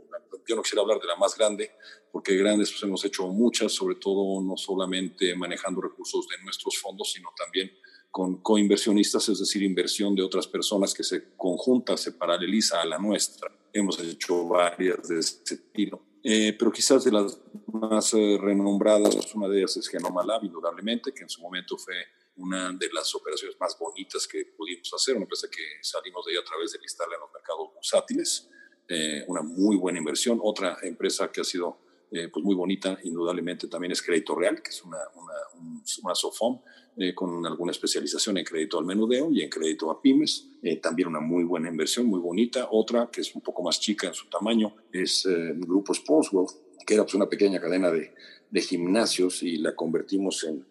yo 0.48 0.56
no 0.56 0.62
quisiera 0.62 0.82
hablar 0.82 1.00
de 1.00 1.08
la 1.08 1.16
más 1.16 1.38
grande, 1.38 1.72
porque 2.12 2.36
grandes 2.36 2.72
pues, 2.72 2.84
hemos 2.84 3.04
hecho 3.06 3.28
muchas, 3.28 3.72
sobre 3.72 3.96
todo 3.96 4.42
no 4.42 4.58
solamente 4.58 5.36
manejando 5.36 5.82
recursos 5.82 6.28
de 6.28 6.44
nuestros 6.44 6.78
fondos, 6.78 7.12
sino 7.12 7.30
también 7.36 7.72
con 8.12 8.42
coinversionistas, 8.42 9.28
es 9.28 9.40
decir, 9.40 9.62
inversión 9.62 10.16
de 10.16 10.24
otras 10.24 10.48
personas 10.48 10.94
que 10.94 11.04
se 11.04 11.36
conjunta, 11.36 11.98
se 11.98 12.14
paraleliza 12.14 12.82
a 12.82 12.86
la 12.86 12.98
nuestra. 12.98 13.52
Hemos 13.74 14.00
hecho 14.00 14.48
varias 14.48 15.10
de 15.10 15.20
ese 15.20 15.56
estilo. 15.56 16.02
Eh, 16.24 16.56
pero 16.58 16.72
quizás 16.72 17.04
de 17.04 17.12
las 17.12 17.38
más 17.68 18.14
eh, 18.14 18.38
renombradas, 18.40 19.36
una 19.36 19.50
de 19.50 19.58
ellas 19.58 19.76
es 19.78 19.90
Genoma 19.90 20.24
Lab, 20.24 20.46
indudablemente, 20.46 21.14
que 21.14 21.24
en 21.24 21.30
su 21.30 21.42
momento 21.42 21.78
fue 21.78 21.96
una 22.38 22.72
de 22.72 22.90
las 22.94 23.14
operaciones 23.16 23.58
más 23.60 23.78
bonitas 23.78 24.26
que 24.28 24.46
pudimos 24.58 24.92
hacer, 24.94 25.16
una 25.16 25.26
empresa 25.26 25.48
que 25.52 25.64
salimos 25.82 26.26
de 26.26 26.32
ahí 26.32 26.38
a 26.38 26.44
través 26.44 26.72
de 26.72 26.80
listarla 26.80 27.16
en 27.16 27.22
los 27.22 27.34
mercados 27.34 27.74
bursátiles 27.74 28.50
eh, 28.88 29.24
una 29.28 29.42
muy 29.42 29.76
buena 29.76 30.00
inversión. 30.00 30.40
Otra 30.42 30.78
empresa 30.84 31.32
que 31.32 31.42
ha 31.42 31.44
sido 31.44 31.78
eh, 32.12 32.30
pues 32.32 32.46
muy 32.46 32.56
bonita, 32.56 32.98
indudablemente, 33.04 33.68
también 33.68 33.92
es 33.92 34.02
Crédito 34.02 34.36
Real, 34.36 34.62
que 34.62 34.70
es 34.70 34.84
una, 34.84 34.98
una, 35.16 35.34
un, 35.60 36.62
eh, 36.98 37.14
con 37.14 37.46
alguna 37.46 37.72
especialización 37.72 38.38
en 38.38 38.46
crédito 38.46 38.78
al 38.80 38.86
menudeo 38.86 39.32
y 39.32 39.42
en 39.42 39.50
crédito 39.50 39.92
a 39.92 40.02
pymes. 40.02 40.50
También 40.82 41.10
una 41.10 41.20
muy 41.20 41.44
buena 41.44 41.70
inversión, 41.70 42.06
muy 42.08 42.20
bonita. 42.20 42.68
Otra, 42.72 43.10
que 43.12 43.22
es 43.22 43.36
un 43.36 43.42
poco 43.42 43.64
más 43.64 43.80
chica 43.80 44.08
en 44.08 44.14
su 44.14 44.28
tamaño, 44.30 44.76
es 44.92 45.28
Grupo 45.58 45.94
Sportsworld, 45.94 46.50
que 46.86 46.94
era 46.94 47.04
pues, 47.04 47.16
una 47.16 47.28
pequeña 47.28 47.60
cadena 47.60 47.92
de, 47.92 48.14
de 48.50 48.62
gimnasios 48.62 49.44
y 49.44 49.58
la 49.58 49.76
convertimos 49.76 50.44
en, 50.44 50.66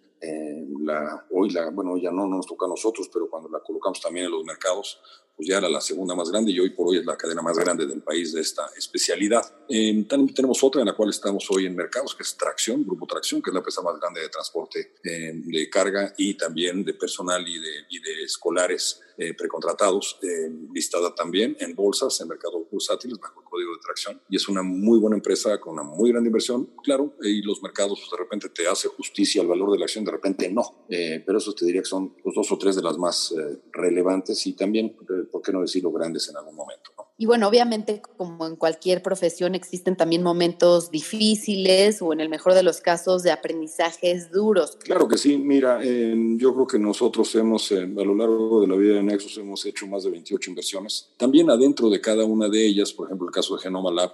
la, 0.80 1.26
hoy 1.30 1.50
la, 1.50 1.70
bueno, 1.70 1.96
ya 1.96 2.10
no, 2.10 2.26
no, 2.26 2.36
nos 2.36 2.46
toca 2.46 2.66
a 2.66 2.68
nosotros, 2.68 3.08
pero 3.12 3.28
cuando 3.28 3.48
la 3.48 3.60
colocamos 3.60 4.00
también 4.00 4.26
en 4.26 4.32
los 4.32 4.44
mercados, 4.44 5.00
pues 5.36 5.48
ya 5.48 5.58
era 5.58 5.68
la 5.68 5.80
segunda 5.80 6.14
más 6.14 6.30
grande 6.30 6.52
y 6.52 6.60
hoy 6.60 6.70
por 6.70 6.88
hoy 6.88 6.98
es 6.98 7.04
la 7.04 7.16
cadena 7.16 7.42
más 7.42 7.58
grande 7.58 7.86
del 7.86 8.02
país 8.02 8.32
de 8.32 8.40
esta 8.40 8.66
especialidad. 8.76 9.44
Eh, 9.68 10.04
tenemos 10.08 10.62
otra 10.62 10.80
en 10.80 10.86
la 10.86 10.94
cual 10.94 11.10
estamos 11.10 11.46
hoy 11.50 11.66
en 11.66 11.74
mercados, 11.74 12.14
que 12.14 12.22
es 12.22 12.36
Tracción, 12.36 12.84
Grupo 12.84 13.06
Tracción, 13.06 13.42
que 13.42 13.50
es 13.50 13.54
la 13.54 13.60
empresa 13.60 13.82
más 13.82 13.98
grande 13.98 14.20
de 14.20 14.28
transporte 14.28 14.94
eh, 15.04 15.32
de 15.34 15.70
carga 15.70 16.12
y 16.16 16.34
también 16.34 16.84
de 16.84 16.94
personal 16.94 17.46
y 17.46 17.58
de, 17.58 17.72
y 17.90 17.98
de 18.00 18.24
escolares 18.24 19.00
eh, 19.16 19.32
precontratados, 19.32 20.18
eh, 20.22 20.50
listada 20.72 21.14
también 21.14 21.56
en 21.60 21.76
bolsas, 21.76 22.20
en 22.20 22.26
mercados 22.26 22.68
bursátiles, 22.68 23.16
bajo 23.20 23.42
el 23.42 23.46
código 23.46 23.72
de 23.72 23.80
tracción. 23.80 24.20
Y 24.28 24.34
es 24.34 24.48
una 24.48 24.62
muy 24.62 24.98
buena 24.98 25.14
empresa 25.14 25.60
con 25.60 25.74
una 25.74 25.84
muy 25.84 26.10
grande 26.10 26.30
inversión, 26.30 26.68
claro, 26.82 27.14
y 27.22 27.40
los 27.42 27.62
mercados 27.62 28.00
pues, 28.00 28.10
de 28.10 28.16
repente 28.16 28.48
te 28.48 28.66
hace 28.66 28.88
justicia 28.88 29.40
al 29.40 29.46
valor 29.46 29.70
de 29.70 29.78
la 29.78 29.84
acción, 29.84 30.04
de 30.04 30.10
repente 30.10 30.50
no. 30.50 30.86
Eh, 30.88 31.22
pero 31.24 31.38
eso 31.38 31.54
te 31.54 31.64
diría 31.64 31.82
que 31.82 31.88
son 31.88 32.16
los 32.24 32.34
dos 32.34 32.50
o 32.50 32.58
tres 32.58 32.74
de 32.74 32.82
las 32.82 32.98
más 32.98 33.32
eh, 33.38 33.60
relevantes 33.72 34.44
y 34.48 34.54
también, 34.54 34.96
¿por 35.30 35.42
qué 35.42 35.52
no 35.52 35.60
decirlo, 35.60 35.92
grandes 35.92 36.28
en 36.28 36.36
algún 36.36 36.56
momento? 36.56 36.93
Y 37.16 37.26
bueno, 37.26 37.46
obviamente 37.46 38.02
como 38.16 38.44
en 38.44 38.56
cualquier 38.56 39.00
profesión 39.00 39.54
existen 39.54 39.96
también 39.96 40.24
momentos 40.24 40.90
difíciles 40.90 42.02
o 42.02 42.12
en 42.12 42.18
el 42.18 42.28
mejor 42.28 42.54
de 42.54 42.64
los 42.64 42.80
casos 42.80 43.22
de 43.22 43.30
aprendizajes 43.30 44.32
duros. 44.32 44.76
Claro 44.82 45.06
que 45.06 45.16
sí, 45.16 45.38
mira, 45.38 45.80
yo 45.84 46.52
creo 46.54 46.66
que 46.66 46.78
nosotros 46.78 47.32
hemos, 47.36 47.70
eh, 47.70 47.82
a 47.82 48.04
lo 48.04 48.16
largo 48.16 48.60
de 48.62 48.66
la 48.66 48.74
vida 48.74 48.94
de 48.94 49.04
Nexus, 49.04 49.38
hemos 49.38 49.64
hecho 49.64 49.86
más 49.86 50.02
de 50.02 50.10
28 50.10 50.50
inversiones. 50.50 51.12
También 51.16 51.50
adentro 51.50 51.88
de 51.88 52.00
cada 52.00 52.24
una 52.24 52.48
de 52.48 52.66
ellas, 52.66 52.92
por 52.92 53.06
ejemplo, 53.06 53.28
el 53.28 53.32
caso 53.32 53.54
de 53.54 53.62
Genoma 53.62 53.92
Lab, 53.92 54.10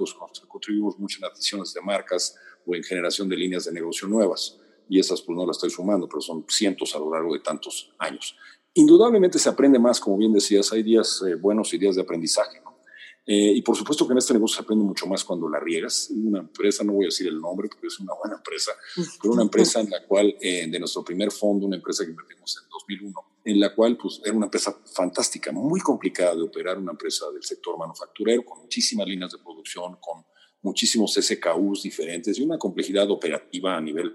contribuimos 0.47 0.99
mucho 0.99 1.19
en 1.21 1.25
adquisiciones 1.25 1.73
de 1.73 1.81
marcas 1.81 2.37
o 2.67 2.75
en 2.75 2.83
generación 2.83 3.31
de 3.31 3.37
líneas 3.37 3.65
de 3.65 3.73
negocio 3.73 4.09
nuevas. 4.09 4.59
Y 4.91 4.99
esas 4.99 5.23
pues 5.23 5.39
no 5.39 5.47
las 5.47 5.57
estoy 5.57 5.71
sumando, 5.71 6.07
pero 6.07 6.21
son 6.21 6.45
cientos 6.49 6.95
a 6.95 6.99
lo 6.99 7.11
largo 7.11 7.33
de 7.33 7.41
tantos 7.41 7.95
años. 7.99 8.37
Indudablemente 8.75 9.39
se 9.39 9.49
aprende 9.49 9.79
más, 9.79 9.99
como 9.99 10.19
bien 10.19 10.35
decías, 10.35 10.71
hay 10.73 10.83
días 10.83 11.23
eh, 11.27 11.35
buenos 11.37 11.73
y 11.73 11.79
días 11.79 11.97
de 11.97 12.03
aprendizaje. 12.03 12.61
¿no? 12.63 12.70
Eh, 13.33 13.53
y 13.55 13.63
por 13.63 13.77
supuesto 13.77 14.09
que 14.09 14.13
en 14.13 14.19
este 14.19 14.35
negocio 14.35 14.57
se 14.57 14.63
aprende 14.63 14.85
mucho 14.85 15.07
más 15.07 15.23
cuando 15.23 15.49
la 15.49 15.61
riegas. 15.61 16.11
Una 16.11 16.41
empresa, 16.41 16.83
no 16.83 16.95
voy 16.95 17.05
a 17.05 17.07
decir 17.07 17.29
el 17.29 17.41
nombre 17.41 17.69
porque 17.69 17.87
es 17.87 18.01
una 18.01 18.13
buena 18.15 18.35
empresa, 18.39 18.73
pero 19.23 19.35
una 19.35 19.43
empresa 19.43 19.79
en 19.79 19.91
la 19.91 20.05
cual, 20.05 20.37
eh, 20.41 20.67
de 20.69 20.79
nuestro 20.81 21.05
primer 21.05 21.31
fondo, 21.31 21.65
una 21.65 21.77
empresa 21.77 22.05
que 22.05 22.11
invertimos 22.11 22.59
en 22.61 22.69
2001, 22.69 23.15
en 23.45 23.61
la 23.61 23.73
cual 23.73 23.97
pues, 23.97 24.21
era 24.25 24.35
una 24.35 24.47
empresa 24.47 24.77
fantástica, 24.85 25.53
muy 25.53 25.81
complicada 25.81 26.35
de 26.35 26.43
operar, 26.43 26.77
una 26.77 26.91
empresa 26.91 27.31
del 27.31 27.45
sector 27.45 27.79
manufacturero, 27.79 28.45
con 28.45 28.63
muchísimas 28.63 29.07
líneas 29.07 29.31
de 29.31 29.39
producción, 29.39 29.99
con 30.01 30.25
muchísimos 30.63 31.15
SKUs 31.15 31.85
diferentes 31.85 32.37
y 32.37 32.43
una 32.43 32.59
complejidad 32.59 33.09
operativa 33.13 33.77
a 33.77 33.81
nivel 33.81 34.13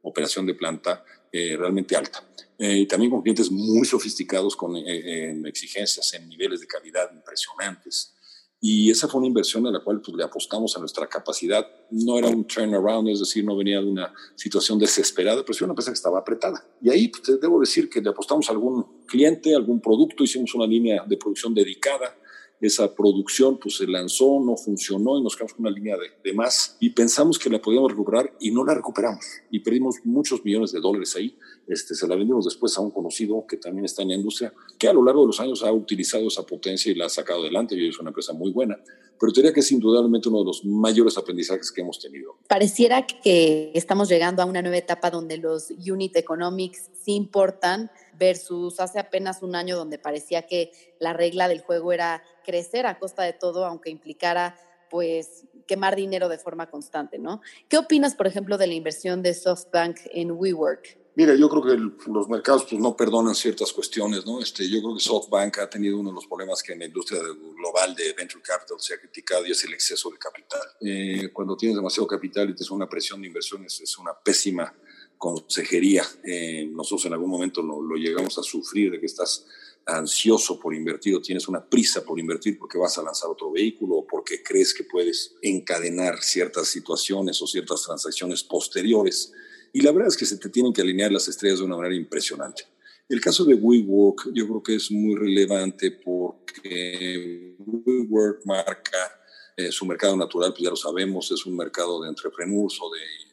operación 0.00 0.46
de 0.46 0.54
planta 0.54 1.04
eh, 1.30 1.54
realmente 1.54 1.94
alta. 1.94 2.26
Eh, 2.58 2.78
y 2.78 2.86
también 2.86 3.10
con 3.10 3.20
clientes 3.20 3.50
muy 3.50 3.86
sofisticados, 3.86 4.56
con 4.56 4.74
eh, 4.74 5.38
exigencias 5.44 6.14
en 6.14 6.30
niveles 6.30 6.60
de 6.60 6.66
calidad 6.66 7.12
impresionantes. 7.12 8.14
Y 8.60 8.90
esa 8.90 9.06
fue 9.06 9.18
una 9.20 9.28
inversión 9.28 9.66
a 9.66 9.70
la 9.70 9.80
cual 9.80 10.00
pues, 10.00 10.16
le 10.16 10.24
apostamos 10.24 10.76
a 10.76 10.80
nuestra 10.80 11.06
capacidad. 11.06 11.64
No 11.90 12.18
era 12.18 12.28
un 12.28 12.44
turnaround, 12.44 13.08
es 13.08 13.20
decir, 13.20 13.44
no 13.44 13.56
venía 13.56 13.80
de 13.80 13.86
una 13.86 14.12
situación 14.34 14.78
desesperada, 14.78 15.42
pero 15.42 15.54
sí 15.54 15.64
una 15.64 15.72
empresa 15.72 15.92
que 15.92 15.96
estaba 15.96 16.18
apretada. 16.18 16.64
Y 16.82 16.90
ahí 16.90 17.08
pues, 17.08 17.40
debo 17.40 17.60
decir 17.60 17.88
que 17.88 18.00
le 18.00 18.10
apostamos 18.10 18.48
a 18.48 18.52
algún 18.52 19.04
cliente, 19.06 19.54
algún 19.54 19.80
producto, 19.80 20.24
hicimos 20.24 20.54
una 20.54 20.66
línea 20.66 21.04
de 21.06 21.16
producción 21.16 21.54
dedicada. 21.54 22.16
Esa 22.60 22.94
producción 22.94 23.58
pues, 23.58 23.76
se 23.76 23.86
lanzó, 23.86 24.40
no 24.40 24.56
funcionó 24.56 25.18
y 25.18 25.22
nos 25.22 25.36
quedamos 25.36 25.54
con 25.54 25.66
una 25.66 25.74
línea 25.74 25.96
de, 25.96 26.10
de 26.22 26.34
más. 26.34 26.76
Y 26.80 26.90
pensamos 26.90 27.38
que 27.38 27.50
la 27.50 27.60
podíamos 27.60 27.90
recuperar 27.90 28.34
y 28.40 28.50
no 28.50 28.64
la 28.64 28.74
recuperamos. 28.74 29.24
Y 29.50 29.60
perdimos 29.60 29.96
muchos 30.04 30.44
millones 30.44 30.72
de 30.72 30.80
dólares 30.80 31.14
ahí. 31.16 31.36
Este, 31.68 31.94
se 31.94 32.08
la 32.08 32.16
vendimos 32.16 32.46
después 32.46 32.76
a 32.78 32.80
un 32.80 32.90
conocido 32.90 33.44
que 33.46 33.58
también 33.58 33.84
está 33.84 34.02
en 34.02 34.08
la 34.08 34.14
industria, 34.14 34.54
que 34.78 34.88
a 34.88 34.92
lo 34.92 35.04
largo 35.04 35.20
de 35.20 35.26
los 35.28 35.40
años 35.40 35.62
ha 35.62 35.72
utilizado 35.72 36.26
esa 36.28 36.44
potencia 36.44 36.90
y 36.90 36.94
la 36.94 37.06
ha 37.06 37.08
sacado 37.10 37.42
adelante 37.42 37.76
y 37.76 37.88
es 37.88 37.98
una 37.98 38.10
empresa 38.10 38.32
muy 38.32 38.52
buena. 38.52 38.78
Pero 39.20 39.32
diría 39.32 39.52
que 39.52 39.60
es 39.60 39.70
indudablemente 39.70 40.28
uno 40.28 40.38
de 40.38 40.46
los 40.46 40.64
mayores 40.64 41.18
aprendizajes 41.18 41.70
que 41.70 41.82
hemos 41.82 41.98
tenido. 41.98 42.38
Pareciera 42.48 43.06
que 43.06 43.70
estamos 43.74 44.08
llegando 44.08 44.42
a 44.42 44.46
una 44.46 44.62
nueva 44.62 44.78
etapa 44.78 45.10
donde 45.10 45.36
los 45.36 45.70
unit 45.70 46.16
economics 46.16 46.90
sí 47.04 47.12
importan 47.14 47.90
versus 48.18 48.80
hace 48.80 48.98
apenas 48.98 49.42
un 49.42 49.54
año 49.54 49.76
donde 49.76 49.98
parecía 49.98 50.46
que 50.46 50.72
la 50.98 51.12
regla 51.12 51.48
del 51.48 51.60
juego 51.60 51.92
era 51.92 52.22
crecer 52.44 52.86
a 52.86 52.98
costa 52.98 53.22
de 53.22 53.32
todo, 53.32 53.64
aunque 53.64 53.90
implicara 53.90 54.56
pues 54.90 55.44
quemar 55.66 55.96
dinero 55.96 56.28
de 56.28 56.38
forma 56.38 56.70
constante, 56.70 57.18
¿no? 57.18 57.42
¿Qué 57.68 57.76
opinas, 57.78 58.14
por 58.14 58.26
ejemplo, 58.26 58.56
de 58.56 58.66
la 58.66 58.74
inversión 58.74 59.22
de 59.22 59.34
SoftBank 59.34 59.98
en 60.12 60.32
WeWork? 60.32 60.98
Mira, 61.14 61.34
yo 61.34 61.48
creo 61.48 61.62
que 61.64 62.10
los 62.10 62.28
mercados 62.28 62.64
pues, 62.70 62.80
no 62.80 62.96
perdonan 62.96 63.34
ciertas 63.34 63.72
cuestiones, 63.72 64.24
¿no? 64.24 64.40
Este, 64.40 64.68
yo 64.70 64.80
creo 64.80 64.94
que 64.94 65.00
SoftBank 65.00 65.58
ha 65.58 65.68
tenido 65.68 65.98
uno 65.98 66.10
de 66.10 66.14
los 66.14 66.26
problemas 66.28 66.62
que 66.62 66.74
en 66.74 66.78
la 66.78 66.84
industria 66.84 67.20
global 67.56 67.94
de 67.96 68.12
venture 68.12 68.40
capital 68.40 68.76
se 68.78 68.94
ha 68.94 69.00
criticado 69.00 69.44
y 69.44 69.50
es 69.50 69.64
el 69.64 69.74
exceso 69.74 70.10
de 70.10 70.18
capital. 70.18 70.62
Eh, 70.80 71.30
cuando 71.32 71.56
tienes 71.56 71.76
demasiado 71.76 72.06
capital 72.06 72.48
y 72.50 72.54
te 72.54 72.62
es 72.62 72.70
una 72.70 72.88
presión 72.88 73.20
de 73.20 73.26
inversiones, 73.26 73.80
es 73.80 73.98
una 73.98 74.12
pésima 74.14 74.72
consejería. 75.18 76.04
Eh, 76.24 76.68
nosotros 76.72 77.06
en 77.06 77.12
algún 77.12 77.30
momento 77.30 77.62
lo, 77.62 77.82
lo 77.82 77.96
llegamos 77.96 78.38
a 78.38 78.42
sufrir 78.42 78.90
de 78.90 79.00
que 79.00 79.06
estás 79.06 79.46
ansioso 79.88 80.60
por 80.60 80.74
invertir 80.74 81.14
o 81.16 81.20
tienes 81.20 81.48
una 81.48 81.64
prisa 81.64 82.04
por 82.04 82.20
invertir 82.20 82.58
porque 82.58 82.78
vas 82.78 82.98
a 82.98 83.02
lanzar 83.02 83.30
otro 83.30 83.50
vehículo 83.50 83.96
o 83.96 84.06
porque 84.06 84.42
crees 84.42 84.74
que 84.74 84.84
puedes 84.84 85.34
encadenar 85.40 86.22
ciertas 86.22 86.68
situaciones 86.68 87.40
o 87.40 87.46
ciertas 87.46 87.82
transacciones 87.82 88.44
posteriores. 88.44 89.32
Y 89.72 89.80
la 89.80 89.92
verdad 89.92 90.08
es 90.08 90.16
que 90.16 90.26
se 90.26 90.36
te 90.38 90.50
tienen 90.50 90.72
que 90.72 90.82
alinear 90.82 91.10
las 91.10 91.28
estrellas 91.28 91.58
de 91.58 91.64
una 91.64 91.76
manera 91.76 91.94
impresionante. 91.94 92.64
El 93.08 93.20
caso 93.20 93.44
de 93.44 93.54
WeWork 93.54 94.30
yo 94.34 94.46
creo 94.46 94.62
que 94.62 94.74
es 94.74 94.90
muy 94.90 95.14
relevante 95.16 95.90
porque 95.90 97.56
WeWork 97.58 98.44
marca 98.44 99.18
eh, 99.56 99.72
su 99.72 99.86
mercado 99.86 100.16
natural, 100.16 100.52
pues 100.52 100.62
ya 100.62 100.70
lo 100.70 100.76
sabemos, 100.76 101.30
es 101.30 101.46
un 101.46 101.56
mercado 101.56 102.02
de 102.02 102.10
entrepreneurs 102.10 102.78
o 102.80 102.90
de 102.92 103.27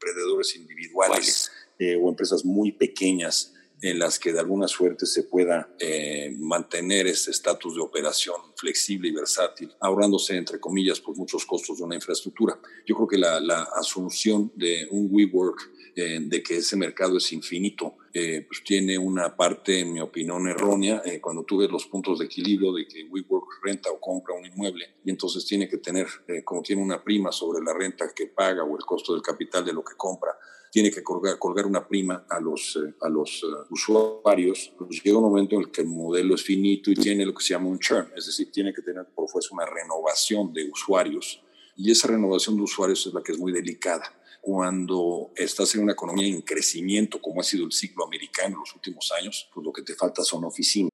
emprendedores 0.00 0.56
individuales 0.56 1.50
eh, 1.78 1.96
o 1.96 2.08
empresas 2.08 2.44
muy 2.44 2.72
pequeñas 2.72 3.52
en 3.82 3.98
las 3.98 4.18
que 4.18 4.32
de 4.32 4.40
alguna 4.40 4.68
suerte 4.68 5.06
se 5.06 5.24
pueda 5.24 5.74
eh, 5.78 6.34
mantener 6.38 7.06
ese 7.06 7.30
estatus 7.30 7.74
de 7.74 7.80
operación 7.80 8.36
flexible 8.56 9.08
y 9.08 9.12
versátil, 9.12 9.74
ahorrándose, 9.80 10.36
entre 10.36 10.60
comillas, 10.60 11.00
por 11.00 11.16
muchos 11.16 11.46
costos 11.46 11.78
de 11.78 11.84
una 11.84 11.94
infraestructura. 11.94 12.58
Yo 12.86 12.94
creo 12.94 13.08
que 13.08 13.18
la, 13.18 13.40
la 13.40 13.62
asunción 13.76 14.52
de 14.54 14.86
un 14.90 15.08
WeWork, 15.10 15.70
de 15.94 16.42
que 16.42 16.56
ese 16.56 16.76
mercado 16.76 17.18
es 17.18 17.32
infinito, 17.32 17.96
eh, 18.12 18.44
pues 18.48 18.64
tiene 18.64 18.98
una 18.98 19.36
parte, 19.36 19.78
en 19.78 19.92
mi 19.92 20.00
opinión, 20.00 20.48
errónea, 20.48 21.00
eh, 21.04 21.20
cuando 21.20 21.44
tú 21.44 21.58
ves 21.58 21.70
los 21.70 21.86
puntos 21.86 22.18
de 22.18 22.24
equilibrio 22.24 22.72
de 22.72 22.88
que 22.88 23.04
WeWork 23.04 23.62
renta 23.62 23.88
o 23.88 24.00
compra 24.00 24.34
un 24.34 24.44
inmueble 24.44 24.96
y 25.04 25.10
entonces 25.10 25.46
tiene 25.46 25.68
que 25.68 25.78
tener, 25.78 26.08
eh, 26.26 26.42
como 26.42 26.60
tiene 26.60 26.82
una 26.82 27.04
prima 27.04 27.30
sobre 27.30 27.62
la 27.62 27.72
renta 27.72 28.12
que 28.12 28.26
paga 28.26 28.64
o 28.64 28.76
el 28.76 28.84
costo 28.84 29.12
del 29.12 29.22
capital 29.22 29.64
de 29.64 29.72
lo 29.72 29.84
que 29.84 29.94
compra, 29.96 30.36
tiene 30.72 30.90
que 30.90 31.04
colgar, 31.04 31.38
colgar 31.38 31.66
una 31.66 31.86
prima 31.86 32.26
a 32.28 32.40
los, 32.40 32.76
a 33.00 33.08
los 33.08 33.44
usuarios, 33.70 34.72
pues 34.76 35.02
llega 35.04 35.18
un 35.18 35.24
momento 35.24 35.54
en 35.54 35.62
el 35.62 35.70
que 35.70 35.82
el 35.82 35.88
modelo 35.88 36.34
es 36.34 36.42
finito 36.42 36.90
y 36.90 36.96
tiene 36.96 37.24
lo 37.24 37.34
que 37.34 37.44
se 37.44 37.54
llama 37.54 37.68
un 37.68 37.78
churn, 37.78 38.08
es 38.16 38.26
decir, 38.26 38.50
tiene 38.50 38.72
que 38.72 38.82
tener 38.82 39.06
por 39.14 39.28
fuerza 39.28 39.50
una 39.52 39.66
renovación 39.66 40.52
de 40.52 40.68
usuarios. 40.68 41.44
Y 41.76 41.90
esa 41.90 42.08
renovación 42.08 42.56
de 42.56 42.62
usuarios 42.62 43.06
es 43.06 43.14
la 43.14 43.22
que 43.22 43.32
es 43.32 43.38
muy 43.38 43.52
delicada. 43.52 44.19
Cuando 44.40 45.32
estás 45.36 45.74
en 45.74 45.82
una 45.82 45.92
economía 45.92 46.26
en 46.26 46.40
crecimiento, 46.42 47.20
como 47.20 47.40
ha 47.40 47.44
sido 47.44 47.66
el 47.66 47.72
ciclo 47.72 48.04
americano 48.04 48.54
en 48.54 48.60
los 48.60 48.74
últimos 48.74 49.12
años, 49.12 49.48
pues 49.52 49.64
lo 49.64 49.72
que 49.72 49.82
te 49.82 49.94
falta 49.94 50.22
son 50.24 50.44
oficinas. 50.44 50.90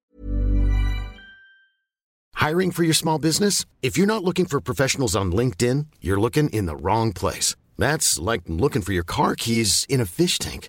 Hiring 2.35 2.71
for 2.71 2.85
your 2.85 2.95
small 2.95 3.19
business? 3.19 3.65
If 3.83 3.97
you're 3.97 4.07
not 4.07 4.23
looking 4.23 4.47
for 4.47 4.61
professionals 4.61 5.17
on 5.17 5.33
LinkedIn, 5.33 5.87
you're 6.01 6.21
looking 6.21 6.49
in 6.51 6.67
the 6.67 6.77
wrong 6.77 7.13
place. 7.13 7.57
That's 7.79 8.19
like 8.19 8.43
looking 8.47 8.83
for 8.83 8.93
your 8.93 9.05
car 9.05 9.35
keys 9.35 9.85
in 9.89 10.01
a 10.01 10.07
fish 10.07 10.39
tank. 10.39 10.69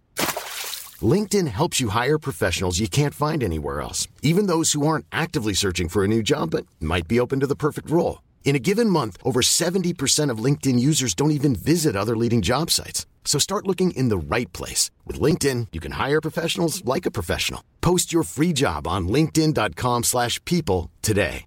LinkedIn 1.01 1.48
helps 1.48 1.79
you 1.79 1.89
hire 1.89 2.17
professionals 2.17 2.79
you 2.79 2.88
can't 2.88 3.13
find 3.13 3.43
anywhere 3.43 3.81
else, 3.81 4.07
even 4.24 4.48
those 4.48 4.72
who 4.72 4.88
aren't 4.88 5.05
actively 5.12 5.53
searching 5.53 5.89
for 5.89 6.03
a 6.03 6.07
new 6.07 6.24
job 6.24 6.51
but 6.51 6.65
might 6.79 7.07
be 7.07 7.19
open 7.19 7.39
to 7.41 7.48
the 7.48 7.55
perfect 7.55 7.91
role. 7.91 8.19
In 8.46 8.56
a 8.56 8.60
given 8.60 8.89
month, 8.89 9.17
over 9.24 9.41
70% 9.41 10.32
of 10.32 10.44
LinkedIn 10.44 10.79
users 10.79 11.13
don't 11.13 11.32
even 11.32 11.53
visit 11.53 11.96
other 11.96 12.15
leading 12.15 12.41
job 12.41 12.72
sites. 12.72 13.06
So 13.25 13.38
start 13.39 13.67
looking 13.67 13.91
in 13.91 14.08
the 14.10 14.17
right 14.17 14.51
place. 14.53 14.89
With 15.06 15.20
LinkedIn, 15.20 15.67
you 15.74 15.82
can 15.82 15.91
hire 15.91 16.22
professionals 16.22 16.84
like 16.86 17.06
a 17.06 17.12
professional. 17.12 17.62
Post 17.82 18.12
your 18.13 18.24
free 18.24 18.53
job 18.53 18.88
on 18.88 19.08
linkedin.com 19.10 20.03
slash 20.03 20.44
people 20.46 20.89
today. 21.01 21.46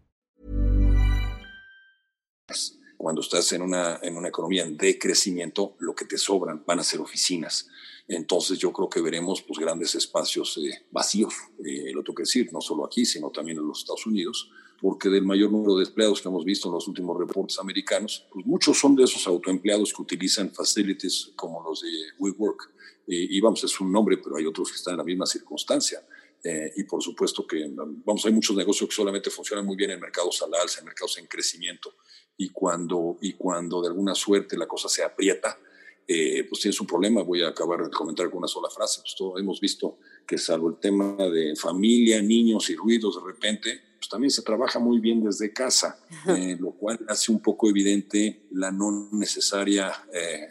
Cuando 2.98 3.22
estás 3.22 3.50
en 3.54 3.62
una, 3.62 3.98
en 4.02 4.14
una 4.14 4.28
economía 4.28 4.66
de 4.66 4.98
crecimiento, 4.98 5.74
lo 5.78 5.94
que 5.94 6.04
te 6.04 6.18
sobran 6.18 6.62
van 6.66 6.80
a 6.80 6.84
ser 6.84 7.00
oficinas. 7.00 7.66
Entonces 8.06 8.58
yo 8.58 8.72
creo 8.72 8.90
que 8.90 9.00
veremos 9.00 9.40
pues, 9.40 9.58
grandes 9.58 9.94
espacios 9.94 10.58
eh, 10.58 10.84
vacíos, 10.90 11.32
eh, 11.64 11.92
lo 11.94 12.02
tengo 12.02 12.16
que 12.16 12.24
decir, 12.24 12.52
no 12.52 12.60
solo 12.60 12.84
aquí, 12.84 13.06
sino 13.06 13.30
también 13.30 13.56
en 13.56 13.66
los 13.66 13.78
Estados 13.78 14.04
Unidos, 14.04 14.50
porque 14.80 15.08
del 15.08 15.24
mayor 15.24 15.52
número 15.52 15.76
de 15.76 15.84
empleados 15.84 16.22
que 16.22 16.28
hemos 16.28 16.44
visto 16.44 16.68
en 16.68 16.74
los 16.74 16.88
últimos 16.88 17.18
reportes 17.18 17.58
americanos, 17.58 18.26
pues 18.32 18.46
muchos 18.46 18.78
son 18.78 18.96
de 18.96 19.04
esos 19.04 19.26
autoempleados 19.26 19.92
que 19.92 20.02
utilizan 20.02 20.50
facilities 20.50 21.32
como 21.36 21.62
los 21.62 21.82
de 21.82 21.90
WeWork. 22.18 22.70
Eh, 23.06 23.26
y 23.30 23.40
vamos, 23.40 23.62
es 23.62 23.78
un 23.80 23.92
nombre, 23.92 24.16
pero 24.16 24.36
hay 24.36 24.46
otros 24.46 24.70
que 24.70 24.76
están 24.76 24.94
en 24.94 24.98
la 24.98 25.04
misma 25.04 25.26
circunstancia. 25.26 26.02
Eh, 26.42 26.72
y 26.76 26.84
por 26.84 27.02
supuesto 27.02 27.46
que, 27.46 27.70
vamos, 27.74 28.24
hay 28.24 28.32
muchos 28.32 28.56
negocios 28.56 28.88
que 28.88 28.96
solamente 28.96 29.28
funcionan 29.28 29.66
muy 29.66 29.76
bien 29.76 29.90
en 29.90 30.00
mercados 30.00 30.40
al 30.42 30.54
alza, 30.54 30.80
en 30.80 30.86
mercados 30.86 31.18
en 31.18 31.26
crecimiento. 31.26 31.94
Y 32.38 32.48
cuando, 32.48 33.18
y 33.20 33.34
cuando 33.34 33.82
de 33.82 33.88
alguna 33.88 34.14
suerte 34.14 34.56
la 34.56 34.66
cosa 34.66 34.88
se 34.88 35.02
aprieta, 35.02 35.58
eh, 36.08 36.44
pues 36.48 36.62
tienes 36.62 36.80
un 36.80 36.86
problema. 36.86 37.22
Voy 37.22 37.42
a 37.42 37.48
acabar 37.48 37.84
de 37.84 37.90
comentar 37.90 38.30
con 38.30 38.38
una 38.38 38.48
sola 38.48 38.70
frase. 38.70 39.02
Pues 39.02 39.14
todo, 39.14 39.38
hemos 39.38 39.60
visto 39.60 39.98
que 40.26 40.38
salvo 40.38 40.70
el 40.70 40.76
tema 40.78 41.16
de 41.28 41.54
familia, 41.54 42.22
niños 42.22 42.70
y 42.70 42.76
ruidos, 42.76 43.16
de 43.16 43.30
repente, 43.30 43.89
pues 44.00 44.08
también 44.08 44.30
se 44.30 44.40
trabaja 44.40 44.78
muy 44.78 44.98
bien 44.98 45.22
desde 45.22 45.52
casa, 45.52 46.00
eh, 46.26 46.56
lo 46.58 46.70
cual 46.72 46.98
hace 47.06 47.30
un 47.30 47.40
poco 47.40 47.68
evidente 47.68 48.46
la 48.50 48.72
no 48.72 49.10
necesaria 49.12 49.92
eh, 50.10 50.48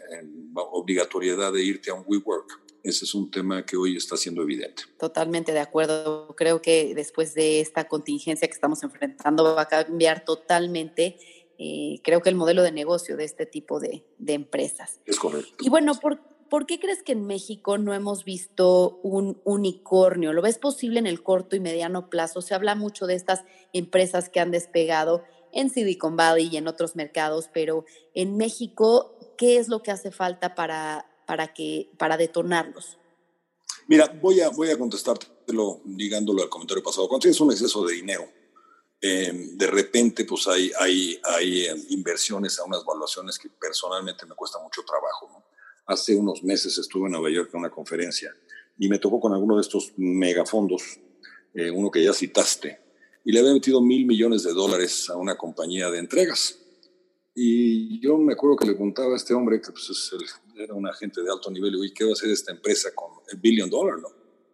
obligatoriedad 0.54 1.52
de 1.52 1.64
irte 1.64 1.90
a 1.90 1.94
un 1.94 2.04
WeWork. 2.06 2.60
Ese 2.84 3.04
es 3.04 3.12
un 3.12 3.28
tema 3.28 3.66
que 3.66 3.76
hoy 3.76 3.96
está 3.96 4.16
siendo 4.16 4.42
evidente. 4.42 4.84
Totalmente 5.00 5.52
de 5.52 5.58
acuerdo. 5.58 6.32
Creo 6.36 6.62
que 6.62 6.94
después 6.94 7.34
de 7.34 7.60
esta 7.60 7.88
contingencia 7.88 8.46
que 8.46 8.54
estamos 8.54 8.84
enfrentando 8.84 9.42
va 9.42 9.62
a 9.62 9.68
cambiar 9.68 10.24
totalmente, 10.24 11.18
eh, 11.58 12.00
creo 12.04 12.22
que 12.22 12.28
el 12.28 12.36
modelo 12.36 12.62
de 12.62 12.70
negocio 12.70 13.16
de 13.16 13.24
este 13.24 13.46
tipo 13.46 13.80
de, 13.80 14.04
de 14.18 14.34
empresas. 14.34 15.00
Es 15.04 15.18
correcto. 15.18 15.56
Y 15.58 15.68
bueno, 15.68 15.94
¿por, 15.96 16.20
¿por 16.50 16.66
qué 16.66 16.78
crees 16.78 17.02
que 17.02 17.12
en 17.12 17.26
México 17.26 17.78
no 17.78 17.94
hemos 17.94 18.24
visto 18.24 18.98
un 19.02 19.40
unicornio? 19.44 20.32
¿Lo 20.32 20.42
ves 20.42 20.58
posible 20.58 20.98
en 20.98 21.06
el 21.06 21.22
corto 21.22 21.56
y 21.56 21.60
mediano 21.60 22.10
plazo? 22.10 22.42
Se 22.42 22.54
habla 22.54 22.74
mucho 22.74 23.06
de 23.06 23.14
estas 23.14 23.44
empresas 23.72 24.28
que 24.28 24.40
han 24.40 24.50
despegado 24.50 25.22
en 25.52 25.70
Silicon 25.70 26.16
Valley 26.16 26.48
y 26.52 26.56
en 26.56 26.68
otros 26.68 26.96
mercados, 26.96 27.48
pero 27.52 27.84
en 28.14 28.36
México, 28.36 29.16
¿qué 29.38 29.56
es 29.56 29.68
lo 29.68 29.82
que 29.82 29.92
hace 29.92 30.10
falta 30.10 30.54
para, 30.54 31.06
para, 31.26 31.54
que, 31.54 31.90
para 31.96 32.16
detonarlos? 32.16 32.98
Mira, 33.88 34.06
voy 34.20 34.40
a, 34.40 34.50
voy 34.50 34.70
a 34.70 34.78
contestártelo 34.78 35.80
ligándolo 35.86 36.42
al 36.42 36.48
comentario 36.48 36.82
pasado. 36.82 37.08
Cuando 37.08 37.22
tienes 37.22 37.40
un 37.40 37.50
exceso 37.50 37.84
de 37.86 37.94
dinero, 37.94 38.28
eh, 39.00 39.32
de 39.32 39.66
repente 39.66 40.24
pues 40.24 40.46
hay, 40.46 40.70
hay, 40.78 41.20
hay 41.24 41.62
eh, 41.62 41.74
inversiones 41.88 42.58
a 42.58 42.64
unas 42.64 42.84
valuaciones 42.84 43.38
que 43.38 43.48
personalmente 43.48 44.26
me 44.26 44.34
cuesta 44.34 44.58
mucho 44.58 44.82
trabajo. 44.84 45.28
¿no? 45.32 45.50
Hace 45.90 46.14
unos 46.14 46.44
meses 46.44 46.78
estuve 46.78 47.06
en 47.06 47.12
Nueva 47.14 47.30
York 47.30 47.50
en 47.52 47.58
una 47.58 47.70
conferencia 47.70 48.32
y 48.78 48.88
me 48.88 49.00
tocó 49.00 49.18
con 49.18 49.32
alguno 49.32 49.56
de 49.56 49.62
estos 49.62 49.92
megafondos, 49.96 51.00
eh, 51.52 51.68
uno 51.68 51.90
que 51.90 52.04
ya 52.04 52.12
citaste, 52.12 52.78
y 53.24 53.32
le 53.32 53.40
había 53.40 53.52
metido 53.52 53.82
mil 53.82 54.06
millones 54.06 54.44
de 54.44 54.52
dólares 54.52 55.10
a 55.10 55.16
una 55.16 55.36
compañía 55.36 55.90
de 55.90 55.98
entregas. 55.98 56.60
Y 57.34 57.98
yo 58.00 58.16
me 58.18 58.34
acuerdo 58.34 58.56
que 58.56 58.66
le 58.66 58.74
preguntaba 58.74 59.14
a 59.14 59.16
este 59.16 59.34
hombre, 59.34 59.60
que 59.60 59.72
pues, 59.72 60.12
era 60.56 60.74
un 60.74 60.86
agente 60.86 61.22
de 61.22 61.28
alto 61.28 61.50
nivel, 61.50 61.74
y 61.84 61.92
¿qué 61.92 62.04
va 62.04 62.10
a 62.10 62.12
hacer 62.12 62.30
esta 62.30 62.52
empresa 62.52 62.94
con 62.94 63.10
el 63.32 63.38
billion 63.38 63.68
dollar? 63.68 63.98
¿no? 63.98 64.10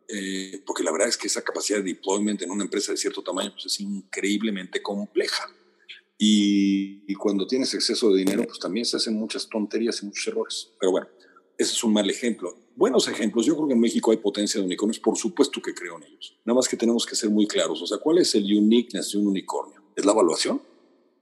Eh, 0.09 0.63
porque 0.65 0.83
la 0.83 0.91
verdad 0.91 1.09
es 1.09 1.19
que 1.19 1.27
esa 1.27 1.43
capacidad 1.43 1.81
de 1.81 1.85
deployment 1.85 2.41
en 2.41 2.51
una 2.51 2.65
empresa 2.65 2.93
de 2.93 2.97
cierto 2.97 3.23
tamaño 3.23 3.53
pues, 3.53 3.67
es 3.67 3.79
increíblemente 3.81 4.81
compleja. 4.81 5.55
Y, 6.17 7.03
y, 7.07 7.15
cuando 7.15 7.47
tienes 7.47 7.75
exceso 7.75 8.11
de 8.11 8.21
dinero, 8.21 8.43
pues 8.45 8.59
también 8.59 8.87
se 8.87 8.97
hacen 8.97 9.17
muchas 9.17 9.51
tonterías 9.51 10.03
y 10.03 10.07
muchos 10.07 10.27
errores. 10.29 10.71
Pero 10.81 10.93
bueno, 10.93 11.09
ese 11.59 11.73
es 11.73 11.85
un 11.85 11.93
mal 11.93 12.09
ejemplo. 12.11 12.57
Buenos 12.75 13.09
ejemplos, 13.09 13.47
yo 13.47 13.55
creo 13.57 13.69
que 13.69 13.75
en 13.75 13.81
México 13.81 14.11
hay 14.11 14.19
potencia 14.19 14.61
de 14.61 14.67
unicornios, 14.67 14.99
por 14.99 15.17
supuesto 15.17 15.63
que 15.63 15.75
creo 15.75 15.97
en 15.97 16.05
ellos. 16.05 16.37
Nada 16.45 16.57
más 16.57 16.69
que 16.69 16.77
tenemos 16.77 17.07
que 17.07 17.17
ser 17.17 17.31
muy 17.31 17.47
claros. 17.47 17.81
O 17.81 17.87
sea, 17.87 17.99
¿cuál 17.99 18.19
es 18.19 18.35
el 18.35 18.45
uniqueness 18.45 19.13
de 19.13 19.19
un 19.19 19.29
unicornio? 19.29 19.83
¿Es 19.95 20.05
la 20.05 20.13
evaluación? 20.13 20.61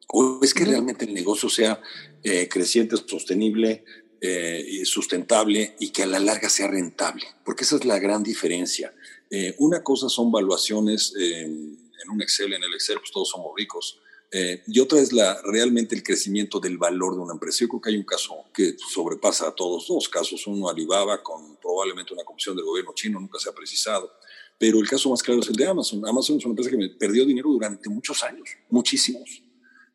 ¿O 0.08 0.40
es 0.42 0.52
que 0.52 0.64
realmente 0.64 1.04
el 1.04 1.14
negocio 1.14 1.48
sea 1.48 1.80
eh, 2.22 2.48
creciente, 2.48 2.96
sostenible, 2.96 3.84
eh, 4.26 4.86
sustentable 4.86 5.76
y 5.78 5.90
que 5.90 6.02
a 6.02 6.06
la 6.06 6.18
larga 6.18 6.48
sea 6.48 6.66
rentable, 6.66 7.26
porque 7.44 7.64
esa 7.64 7.76
es 7.76 7.84
la 7.84 7.98
gran 7.98 8.22
diferencia. 8.22 8.94
Eh, 9.28 9.54
una 9.58 9.82
cosa 9.82 10.08
son 10.08 10.32
valuaciones 10.32 11.12
eh, 11.20 11.42
en 11.42 12.10
un 12.10 12.22
Excel, 12.22 12.54
en 12.54 12.62
el 12.62 12.72
Excel 12.72 13.00
pues 13.00 13.10
todos 13.10 13.28
somos 13.28 13.52
ricos, 13.54 14.00
eh, 14.36 14.64
y 14.66 14.80
otra 14.80 14.98
es 14.98 15.12
la, 15.12 15.40
realmente 15.42 15.94
el 15.94 16.02
crecimiento 16.02 16.58
del 16.58 16.76
valor 16.76 17.14
de 17.14 17.20
una 17.20 17.34
empresa. 17.34 17.58
Yo 17.60 17.68
creo 17.68 17.80
que 17.80 17.90
hay 17.90 17.96
un 17.96 18.02
caso 18.02 18.46
que 18.52 18.74
sobrepasa 18.76 19.46
a 19.46 19.54
todos 19.54 19.86
dos 19.86 20.08
casos. 20.08 20.44
Uno, 20.48 20.68
Alibaba, 20.68 21.22
con 21.22 21.56
probablemente 21.58 22.12
una 22.12 22.24
comisión 22.24 22.56
del 22.56 22.64
gobierno 22.64 22.90
chino, 22.96 23.20
nunca 23.20 23.38
se 23.38 23.48
ha 23.48 23.52
precisado. 23.52 24.10
Pero 24.58 24.80
el 24.80 24.88
caso 24.88 25.08
más 25.08 25.22
claro 25.22 25.40
es 25.40 25.48
el 25.48 25.54
de 25.54 25.68
Amazon. 25.68 26.04
Amazon 26.04 26.38
es 26.38 26.44
una 26.46 26.50
empresa 26.50 26.68
que 26.68 26.76
me 26.76 26.88
perdió 26.88 27.24
dinero 27.24 27.48
durante 27.48 27.88
muchos 27.88 28.24
años, 28.24 28.48
muchísimos. 28.70 29.40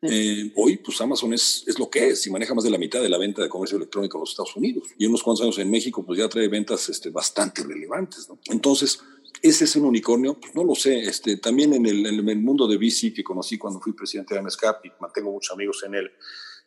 Eh, 0.00 0.50
hoy, 0.56 0.78
pues 0.78 0.98
Amazon 1.02 1.34
es, 1.34 1.62
es 1.66 1.78
lo 1.78 1.90
que 1.90 2.08
es 2.08 2.26
y 2.26 2.30
maneja 2.30 2.54
más 2.54 2.64
de 2.64 2.70
la 2.70 2.78
mitad 2.78 3.02
de 3.02 3.10
la 3.10 3.18
venta 3.18 3.42
de 3.42 3.50
comercio 3.50 3.76
electrónico 3.76 4.16
en 4.16 4.20
los 4.20 4.30
Estados 4.30 4.56
Unidos. 4.56 4.84
Y 4.96 5.04
unos 5.04 5.22
cuantos 5.22 5.44
años 5.44 5.58
en 5.58 5.70
México, 5.70 6.02
pues 6.02 6.18
ya 6.18 6.30
trae 6.30 6.48
ventas 6.48 6.88
este, 6.88 7.10
bastante 7.10 7.62
relevantes. 7.62 8.26
¿no? 8.26 8.38
Entonces, 8.46 9.00
¿ese 9.42 9.64
es 9.64 9.76
un 9.76 9.84
unicornio? 9.84 10.38
Pues 10.38 10.54
no 10.54 10.64
lo 10.64 10.74
sé. 10.74 11.00
Este, 11.00 11.36
también 11.36 11.74
en 11.74 11.86
el, 11.86 12.06
en 12.06 12.28
el 12.28 12.40
mundo 12.40 12.66
de 12.66 12.76
VC 12.76 13.12
que 13.14 13.24
conocí 13.24 13.58
cuando 13.58 13.80
fui 13.80 13.92
presidente 13.92 14.34
de 14.34 14.40
AMSCAP 14.40 14.86
y 14.86 14.92
mantengo 15.00 15.32
muchos 15.32 15.54
amigos 15.54 15.82
en 15.86 15.94
él, 15.94 16.10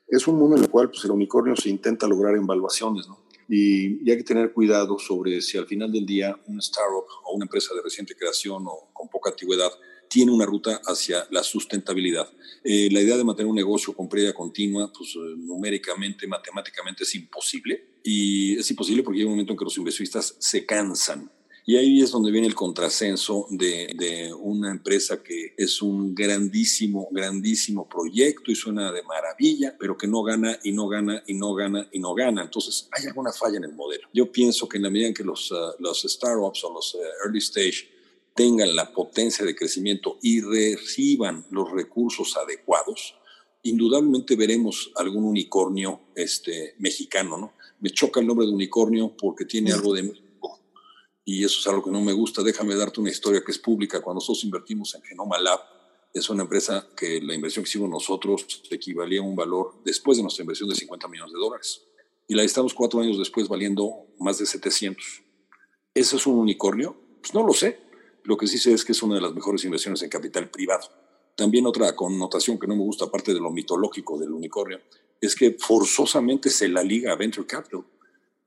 es 0.08 0.28
un 0.28 0.38
mundo 0.38 0.58
en 0.58 0.64
el 0.64 0.70
cual 0.70 0.90
pues, 0.90 1.04
el 1.06 1.12
unicornio 1.12 1.56
se 1.56 1.70
intenta 1.70 2.08
lograr 2.08 2.36
en 2.36 2.46
valuaciones, 2.46 3.08
¿no? 3.08 3.24
Y, 3.50 4.08
y, 4.08 4.10
hay 4.10 4.18
que 4.18 4.24
tener 4.24 4.54
cuidado 4.54 4.98
sobre 4.98 5.42
si 5.42 5.58
al 5.58 5.68
final 5.68 5.92
del 5.92 6.06
día 6.06 6.36
un 6.48 6.60
startup 6.60 7.06
o 7.26 7.36
una 7.36 7.44
empresa 7.44 7.76
de 7.76 7.82
reciente 7.82 8.16
creación 8.16 8.64
o 8.66 8.90
con 8.94 9.10
poca 9.10 9.32
antigüedad 9.32 9.70
tiene 10.14 10.32
una 10.32 10.46
ruta 10.46 10.80
hacia 10.86 11.26
la 11.32 11.42
sustentabilidad. 11.42 12.32
Eh, 12.64 12.88
la 12.92 13.02
idea 13.02 13.18
de 13.18 13.24
mantener 13.24 13.50
un 13.50 13.56
negocio 13.56 13.94
con 13.94 14.08
pérdida 14.08 14.32
continua, 14.32 14.94
pues 14.96 15.16
eh, 15.16 15.34
numéricamente, 15.38 16.28
matemáticamente 16.28 17.04
es 17.04 17.16
imposible. 17.16 17.98
Y 18.04 18.56
es 18.60 18.70
imposible 18.70 19.02
porque 19.02 19.20
hay 19.20 19.26
un 19.26 19.32
momento 19.32 19.54
en 19.54 19.58
que 19.58 19.66
los 19.66 19.76
inversionistas 19.76 20.36
se 20.38 20.68
cansan. 20.68 21.32
Y 21.66 21.78
ahí 21.78 22.02
es 22.02 22.12
donde 22.12 22.30
viene 22.30 22.48
el 22.48 22.56
contrasenso 22.56 23.48
de, 23.50 23.88
de, 23.96 24.34
una 24.34 24.70
empresa 24.70 25.24
que 25.24 25.54
es 25.58 25.82
un 25.82 26.14
grandísimo, 26.14 27.08
grandísimo 27.10 27.88
proyecto 27.88 28.52
y 28.52 28.56
suena 28.56 28.92
de 28.92 29.02
maravilla, 29.04 29.74
pero 29.80 29.98
que 29.98 30.06
no 30.06 30.24
gana 30.24 30.60
y 30.62 30.74
no 30.74 30.90
gana 30.90 31.24
y 31.26 31.34
no 31.36 31.54
gana 31.54 31.88
y 31.94 32.00
no 32.00 32.14
gana. 32.14 32.42
Entonces 32.42 32.90
hay 32.92 33.06
alguna 33.08 33.32
falla 33.32 33.58
en 33.58 33.64
el 33.64 33.74
modelo. 33.74 34.10
Yo 34.14 34.30
pienso 34.30 34.68
que 34.68 34.76
en 34.76 34.84
la 34.84 34.90
medida 34.90 35.08
en 35.08 35.14
que 35.14 35.24
los, 35.24 35.52
uh, 35.52 35.74
los 35.80 36.02
startups 36.02 36.66
o 36.66 36.74
los 36.74 36.96
uh, 36.96 37.00
early 37.24 37.40
stage 37.40 37.90
tengan 38.36 38.76
la 38.76 38.92
potencia 38.92 39.46
de 39.46 39.56
crecimiento 39.56 40.18
y 40.22 40.42
reciban 40.42 41.46
los 41.50 41.72
recursos 41.72 42.36
adecuados, 42.36 43.16
indudablemente 43.62 44.36
veremos 44.36 44.92
algún 44.96 45.24
unicornio 45.24 46.02
este, 46.16 46.76
mexicano, 46.80 47.38
¿no? 47.38 47.54
Me 47.80 47.90
choca 47.90 48.20
el 48.20 48.28
nombre 48.28 48.46
de 48.46 48.54
unicornio 48.54 49.16
porque 49.16 49.46
tiene 49.46 49.72
algo 49.72 49.94
de 49.94 50.23
y 51.26 51.44
eso 51.44 51.60
es 51.60 51.68
algo 51.68 51.84
que 51.84 51.92
no 51.92 52.02
me 52.02 52.14
gusta. 52.14 52.44
Déjame 52.44 52.76
darte 52.76 53.00
una 53.00 53.10
historia 53.10 53.44
que 53.44 53.52
es 53.52 53.60
pública. 53.60 54.02
Cuando 54.02 54.18
nosotros 54.18 54.44
invertimos 54.44 54.94
en 54.96 55.02
Genoma 55.04 55.40
Lab, 55.40 55.60
es 56.14 56.30
una 56.30 56.44
empresa 56.44 56.88
que 56.96 57.22
la 57.22 57.34
inversión 57.34 57.64
que 57.64 57.70
hicimos 57.70 57.90
nosotros 57.90 58.46
equivalía 58.70 59.20
a 59.20 59.24
un 59.24 59.36
valor, 59.36 59.82
después 59.84 60.18
de 60.18 60.24
nuestra 60.24 60.44
inversión, 60.44 60.70
de 60.70 60.76
50 60.76 61.08
millones 61.08 61.34
de 61.34 61.40
dólares. 61.40 61.82
Y 62.28 62.36
la 62.36 62.44
estamos 62.44 62.74
cuatro 62.74 63.02
años 63.02 63.18
después 63.18 63.48
valiendo 63.48 64.08
más 64.20 64.38
de 64.38 64.46
700. 64.46 65.24
¿Eso 65.94 66.18
es 66.18 66.28
un 66.28 66.38
unicornio? 66.40 66.96
Pues 67.22 67.34
no 67.34 67.46
lo 67.46 67.54
sé 67.54 67.84
lo 68.24 68.38
que 68.38 68.48
sí 68.48 68.58
sé 68.58 68.74
es 68.74 68.86
que 68.86 68.94
es 68.94 69.04
una 69.04 69.16
de 69.16 69.22
las 69.22 69.34
mejores 69.34 69.64
inversiones 69.66 70.02
en 70.02 70.10
capital 70.10 70.50
privado. 70.50 70.88
También 71.36 71.66
otra 71.66 71.96
connotación 71.96 72.58
que 72.58 72.68
no 72.68 72.76
me 72.76 72.84
gusta, 72.84 73.06
aparte 73.06 73.34
de 73.34 73.40
lo 73.40 73.52
mitológico 73.52 74.18
del 74.18 74.32
unicornio, 74.32 74.80
es 75.20 75.36
que 75.36 75.52
forzosamente 75.60 76.50
se 76.50 76.70
la 76.70 76.84
liga 76.84 77.12
a 77.12 77.16
Venture 77.16 77.48
Capital. 77.48 77.84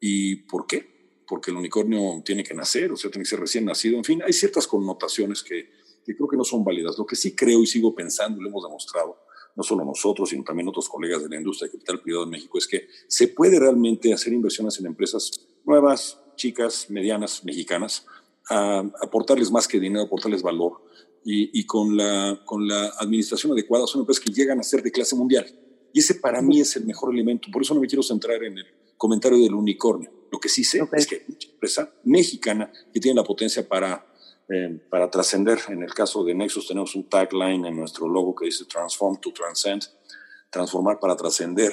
¿Y 0.01 0.37
por 0.37 0.67
qué? 0.67 0.96
Porque 1.27 1.51
el 1.51 1.57
unicornio 1.57 2.23
tiene 2.25 2.45
que 2.45 2.55
nacer, 2.55 2.93
o 2.93 2.97
sea, 2.97 3.11
tiene 3.11 3.25
que 3.25 3.31
ser 3.31 3.41
recién 3.41 3.65
nacido. 3.65 3.97
En 3.97 4.05
fin, 4.05 4.23
hay 4.23 4.33
ciertas 4.33 4.67
connotaciones 4.67 5.43
que, 5.43 5.71
que 6.05 6.15
creo 6.15 6.29
que 6.29 6.37
no 6.37 6.45
son 6.45 6.65
válidas. 6.65 6.97
Lo 6.99 7.05
que 7.05 7.17
sí 7.17 7.35
creo 7.35 7.63
y 7.63 7.67
sigo 7.67 7.95
pensando, 7.95 8.39
y 8.39 8.43
lo 8.43 8.49
hemos 8.49 8.63
demostrado, 8.63 9.19
no 9.57 9.63
solo 9.63 9.85
nosotros, 9.85 10.29
sino 10.29 10.45
también 10.45 10.69
otros 10.69 10.89
colegas 10.89 11.23
de 11.23 11.29
la 11.29 11.37
industria 11.37 11.67
de 11.67 11.73
capital 11.73 12.01
privado 12.01 12.25
en 12.25 12.31
México, 12.31 12.59
es 12.59 12.67
que 12.67 12.89
se 13.09 13.29
puede 13.29 13.59
realmente 13.59 14.13
hacer 14.13 14.33
inversiones 14.33 14.79
en 14.79 14.87
empresas 14.87 15.31
nuevas, 15.65 16.21
chicas, 16.37 16.91
medianas, 16.91 17.43
mexicanas, 17.45 18.07
a 18.49 18.85
aportarles 19.03 19.51
más 19.51 19.67
que 19.67 19.81
dinero, 19.81 20.05
aportarles 20.05 20.43
valor. 20.43 20.85
Y, 21.25 21.59
y, 21.59 21.67
con, 21.67 21.97
la, 21.97 22.41
con 22.45 22.69
la 22.69 22.87
administración 23.01 23.51
adecuada 23.51 23.85
son 23.89 24.03
empresas 24.03 24.23
que 24.23 24.31
llegan 24.31 24.61
a 24.61 24.63
ser 24.63 24.81
de 24.81 24.93
clase 24.93 25.17
mundial. 25.17 25.45
Y 25.93 25.99
ese 25.99 26.15
para 26.15 26.41
mí 26.41 26.61
es 26.61 26.77
el 26.77 26.85
mejor 26.85 27.13
elemento. 27.13 27.49
Por 27.51 27.63
eso 27.63 27.75
no 27.75 27.81
me 27.81 27.89
quiero 27.89 28.03
centrar 28.05 28.45
en 28.45 28.59
el 28.59 28.67
comentario 28.97 29.39
del 29.39 29.55
unicornio. 29.55 30.09
Lo 30.31 30.41
que 30.41 30.49
sí 30.49 30.65
sé 30.65 30.83
okay. 30.83 30.99
es 30.99 31.07
que 31.07 31.15
hay 31.17 31.23
mucha 31.29 31.49
empresa 31.49 31.93
mexicana 32.05 32.73
que 32.93 33.01
tiene 33.01 33.17
la 33.17 33.25
potencia 33.25 33.67
para, 33.69 34.07
eh, 34.49 34.81
para 34.91 35.11
trascender. 35.11 35.59
En 35.69 35.83
el 35.83 35.95
caso 35.95 36.25
de 36.25 36.35
Nexus 36.35 36.69
tenemos 36.69 36.95
un 36.95 37.09
tagline 37.09 37.67
en 37.67 37.77
nuestro 37.77 38.09
logo 38.09 38.35
que 38.35 38.47
dice 38.47 38.65
Transform 38.65 39.21
to 39.21 39.33
Transcend, 39.33 39.85
transformar 40.51 40.99
para 40.99 41.17
trascender. 41.17 41.73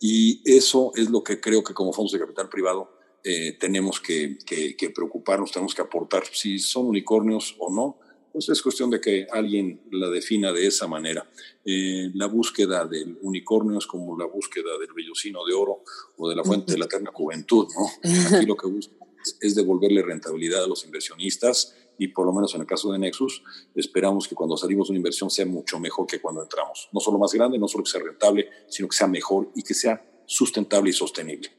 Y 0.00 0.42
eso 0.44 0.92
es 0.96 1.10
lo 1.10 1.22
que 1.22 1.40
creo 1.40 1.62
que 1.64 1.74
como 1.74 1.92
fondos 1.92 2.12
de 2.12 2.18
capital 2.18 2.48
privado 2.48 2.94
eh, 3.22 3.56
tenemos 3.58 4.00
que, 4.00 4.36
que, 4.44 4.76
que, 4.76 4.90
preocuparnos, 4.90 5.50
tenemos 5.50 5.74
que 5.74 5.80
aportar 5.80 6.24
si 6.30 6.58
son 6.58 6.86
unicornios 6.86 7.56
o 7.58 7.72
no. 7.72 7.98
Pues 8.34 8.48
es 8.48 8.60
cuestión 8.62 8.90
de 8.90 9.00
que 9.00 9.28
alguien 9.30 9.80
la 9.92 10.08
defina 10.08 10.52
de 10.52 10.66
esa 10.66 10.88
manera. 10.88 11.30
Eh, 11.64 12.10
la 12.14 12.26
búsqueda 12.26 12.84
del 12.84 13.16
unicornio 13.22 13.78
es 13.78 13.86
como 13.86 14.18
la 14.18 14.26
búsqueda 14.26 14.76
del 14.76 14.92
vellocino 14.92 15.44
de 15.46 15.54
oro 15.54 15.84
o 16.16 16.28
de 16.28 16.34
la 16.34 16.42
fuente 16.42 16.72
de 16.72 16.78
la 16.78 16.86
eterna 16.86 17.12
juventud. 17.14 17.68
¿no? 17.72 18.36
Aquí 18.36 18.44
lo 18.44 18.56
que 18.56 18.66
buscamos 18.66 19.08
es 19.40 19.54
devolverle 19.54 20.02
rentabilidad 20.02 20.64
a 20.64 20.66
los 20.66 20.84
inversionistas 20.84 21.76
y 21.96 22.08
por 22.08 22.26
lo 22.26 22.32
menos 22.32 22.52
en 22.56 22.62
el 22.62 22.66
caso 22.66 22.90
de 22.90 22.98
Nexus, 22.98 23.40
esperamos 23.72 24.26
que 24.26 24.34
cuando 24.34 24.56
salimos 24.56 24.88
de 24.88 24.94
una 24.94 24.98
inversión 24.98 25.30
sea 25.30 25.46
mucho 25.46 25.78
mejor 25.78 26.08
que 26.08 26.20
cuando 26.20 26.42
entramos. 26.42 26.88
No 26.92 26.98
solo 26.98 27.18
más 27.20 27.32
grande, 27.32 27.56
no 27.56 27.68
solo 27.68 27.84
que 27.84 27.90
sea 27.92 28.02
rentable, 28.02 28.48
sino 28.66 28.88
que 28.88 28.96
sea 28.96 29.06
mejor 29.06 29.48
y 29.54 29.62
que 29.62 29.74
sea 29.74 30.04
sustentable 30.26 30.90
y 30.90 30.92
sostenible. 30.92 31.52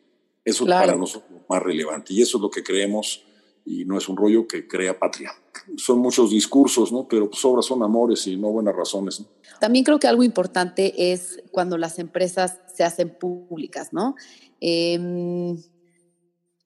Eso 0.43 0.65
Claro. 0.65 0.87
para 0.87 0.97
nosotros 0.97 1.31
es 1.41 1.49
más 1.49 1.63
relevante 1.63 2.13
y 2.13 2.21
eso 2.21 2.37
es 2.37 2.41
lo 2.41 2.51
que 2.51 2.63
creemos 2.63 3.23
y 3.65 3.83
no 3.83 3.97
es 3.97 4.07
un 4.07 4.15
rollo 4.15 4.47
que 4.47 4.67
crea 4.67 4.97
patria. 4.97 5.31
Son 5.75 5.99
muchos 5.99 6.29
discursos, 6.29 6.91
¿no? 6.91 7.07
Pero 7.07 7.29
pues 7.29 7.43
obras 7.43 7.65
son 7.65 7.81
amores 7.81 8.27
y 8.27 8.37
no 8.37 8.49
buenas 8.49 8.75
razones. 8.75 9.23
También 9.59 9.83
creo 9.83 9.99
que 9.99 10.07
algo 10.07 10.23
importante 10.23 11.11
es 11.11 11.41
cuando 11.51 11.77
las 11.77 11.97
empresas 11.97 12.59
se 12.73 12.83
hacen 12.83 13.09
públicas, 13.17 13.91
¿no? 13.91 14.15
Em, 14.61 15.57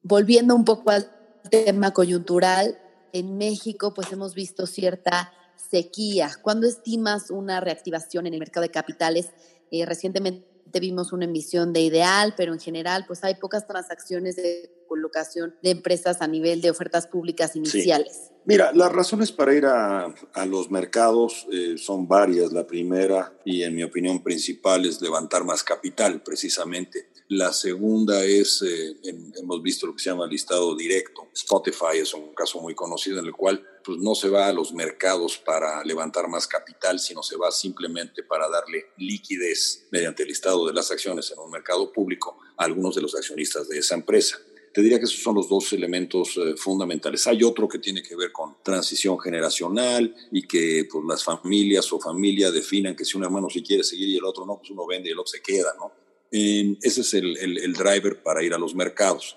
volviendo 0.04 0.56
un 0.56 0.66
poco 0.66 0.92
al 0.92 1.10
tema 1.50 1.92
coyuntural, 1.92 2.78
en 3.14 3.38
México 3.38 3.94
pues 3.94 4.12
hemos 4.12 4.36
visto 4.36 4.68
cierta 4.68 5.32
sequía. 5.56 6.32
¿Cuándo 6.42 6.68
estimas 6.68 7.32
una 7.32 7.62
reactivación 7.62 8.28
en 8.28 8.34
el 8.34 8.40
mercado 8.40 8.64
de 8.64 8.72
capitales? 8.72 9.32
Eh, 9.72 9.86
recientemente 9.86 10.46
vimos 10.80 11.14
una 11.14 11.26
emisión 11.26 11.74
de 11.74 11.82
Ideal, 11.82 12.34
pero 12.36 12.54
en 12.54 12.60
general 12.60 13.06
pues 13.08 13.24
hay 13.24 13.36
pocas 13.36 13.66
transacciones 13.66 14.36
de 14.36 14.79
colocación 14.90 15.56
de 15.64 15.70
empresas 15.70 16.22
a 16.22 16.28
nivel 16.28 16.60
de 16.60 16.70
ofertas 16.72 17.08
públicas 17.08 17.56
iniciales. 17.56 18.32
Mira, 18.46 18.72
las 18.74 18.92
razones 18.92 19.32
para 19.32 19.54
ir 19.54 19.66
a, 19.66 20.06
a 20.34 20.46
los 20.46 20.70
mercados 20.72 21.46
eh, 21.52 21.76
son 21.78 22.08
varias. 22.08 22.52
La 22.52 22.66
primera, 22.66 23.32
y 23.46 23.62
en 23.64 23.76
mi 23.76 23.84
opinión 23.84 24.22
principal, 24.24 24.86
es 24.86 25.00
levantar 25.02 25.44
más 25.46 25.64
capital, 25.64 26.22
precisamente. 26.24 27.10
La 27.28 27.54
segunda 27.54 28.26
es, 28.26 28.64
eh, 28.64 28.98
en- 29.04 29.32
hemos 29.38 29.62
visto 29.62 29.86
lo 29.86 29.94
que 29.96 30.02
se 30.02 30.10
llama 30.10 30.26
listado 30.26 30.76
directo. 30.76 31.28
Spotify 31.34 32.00
es 32.02 32.12
un 32.16 32.34
caso 32.34 32.60
muy 32.60 32.74
conocido 32.74 33.20
en 33.20 33.26
el 33.28 33.34
cual 33.34 33.64
pues, 33.86 34.00
no 34.00 34.16
se 34.16 34.30
va 34.30 34.48
a 34.48 34.54
los 34.54 34.74
mercados 34.74 35.38
para 35.38 35.84
levantar 35.84 36.28
más 36.28 36.48
capital, 36.48 37.00
sino 37.00 37.22
se 37.22 37.38
va 37.38 37.52
simplemente 37.52 38.24
para 38.24 38.50
darle 38.50 38.86
liquidez 38.98 39.86
mediante 39.92 40.24
el 40.24 40.30
listado 40.30 40.66
de 40.66 40.74
las 40.74 40.90
acciones 40.90 41.30
en 41.32 41.38
un 41.40 41.52
mercado 41.52 41.94
público 41.94 42.40
a 42.58 42.64
algunos 42.66 42.96
de 42.96 43.02
los 43.02 43.14
accionistas 43.16 43.70
de 43.70 43.78
esa 43.78 43.94
empresa. 43.94 44.38
Te 44.74 44.82
diría 44.82 45.00
que 45.00 45.06
esos 45.06 45.22
son 45.22 45.36
los 45.36 45.50
dos 45.50 45.74
elementos 45.74 46.38
eh, 46.38 46.56
fundamentales. 46.56 47.26
Hay 47.28 47.44
otro 47.44 47.68
que 47.68 47.80
tiene 47.80 48.04
que 48.04 48.16
ver 48.16 48.32
con 48.32 48.58
transición 48.64 49.20
generacional 49.20 50.16
y 50.32 50.48
que 50.48 50.88
pues, 50.90 51.04
las 51.08 51.24
familias 51.24 51.92
o 51.92 52.00
familia 52.00 52.52
definan 52.52 52.96
que 52.96 53.04
si 53.04 53.18
un 53.18 53.24
hermano 53.24 53.50
sí 53.50 53.64
quiere 53.64 53.84
seguir 53.84 54.10
y 54.10 54.18
el 54.18 54.26
otro 54.26 54.46
no, 54.46 54.58
pues 54.58 54.70
uno 54.70 54.86
vende 54.86 55.10
y 55.10 55.12
el 55.14 55.20
otro 55.20 55.32
se 55.32 55.42
queda, 55.42 55.74
¿no? 55.78 55.92
Eh, 56.32 56.78
ese 56.84 57.02
es 57.02 57.14
el, 57.16 57.36
el- 57.38 57.58
el 57.58 57.74
driver 57.74 58.22
para 58.22 58.44
ir 58.44 58.54
a 58.54 58.58
los 58.60 58.76
mercados. 58.76 59.36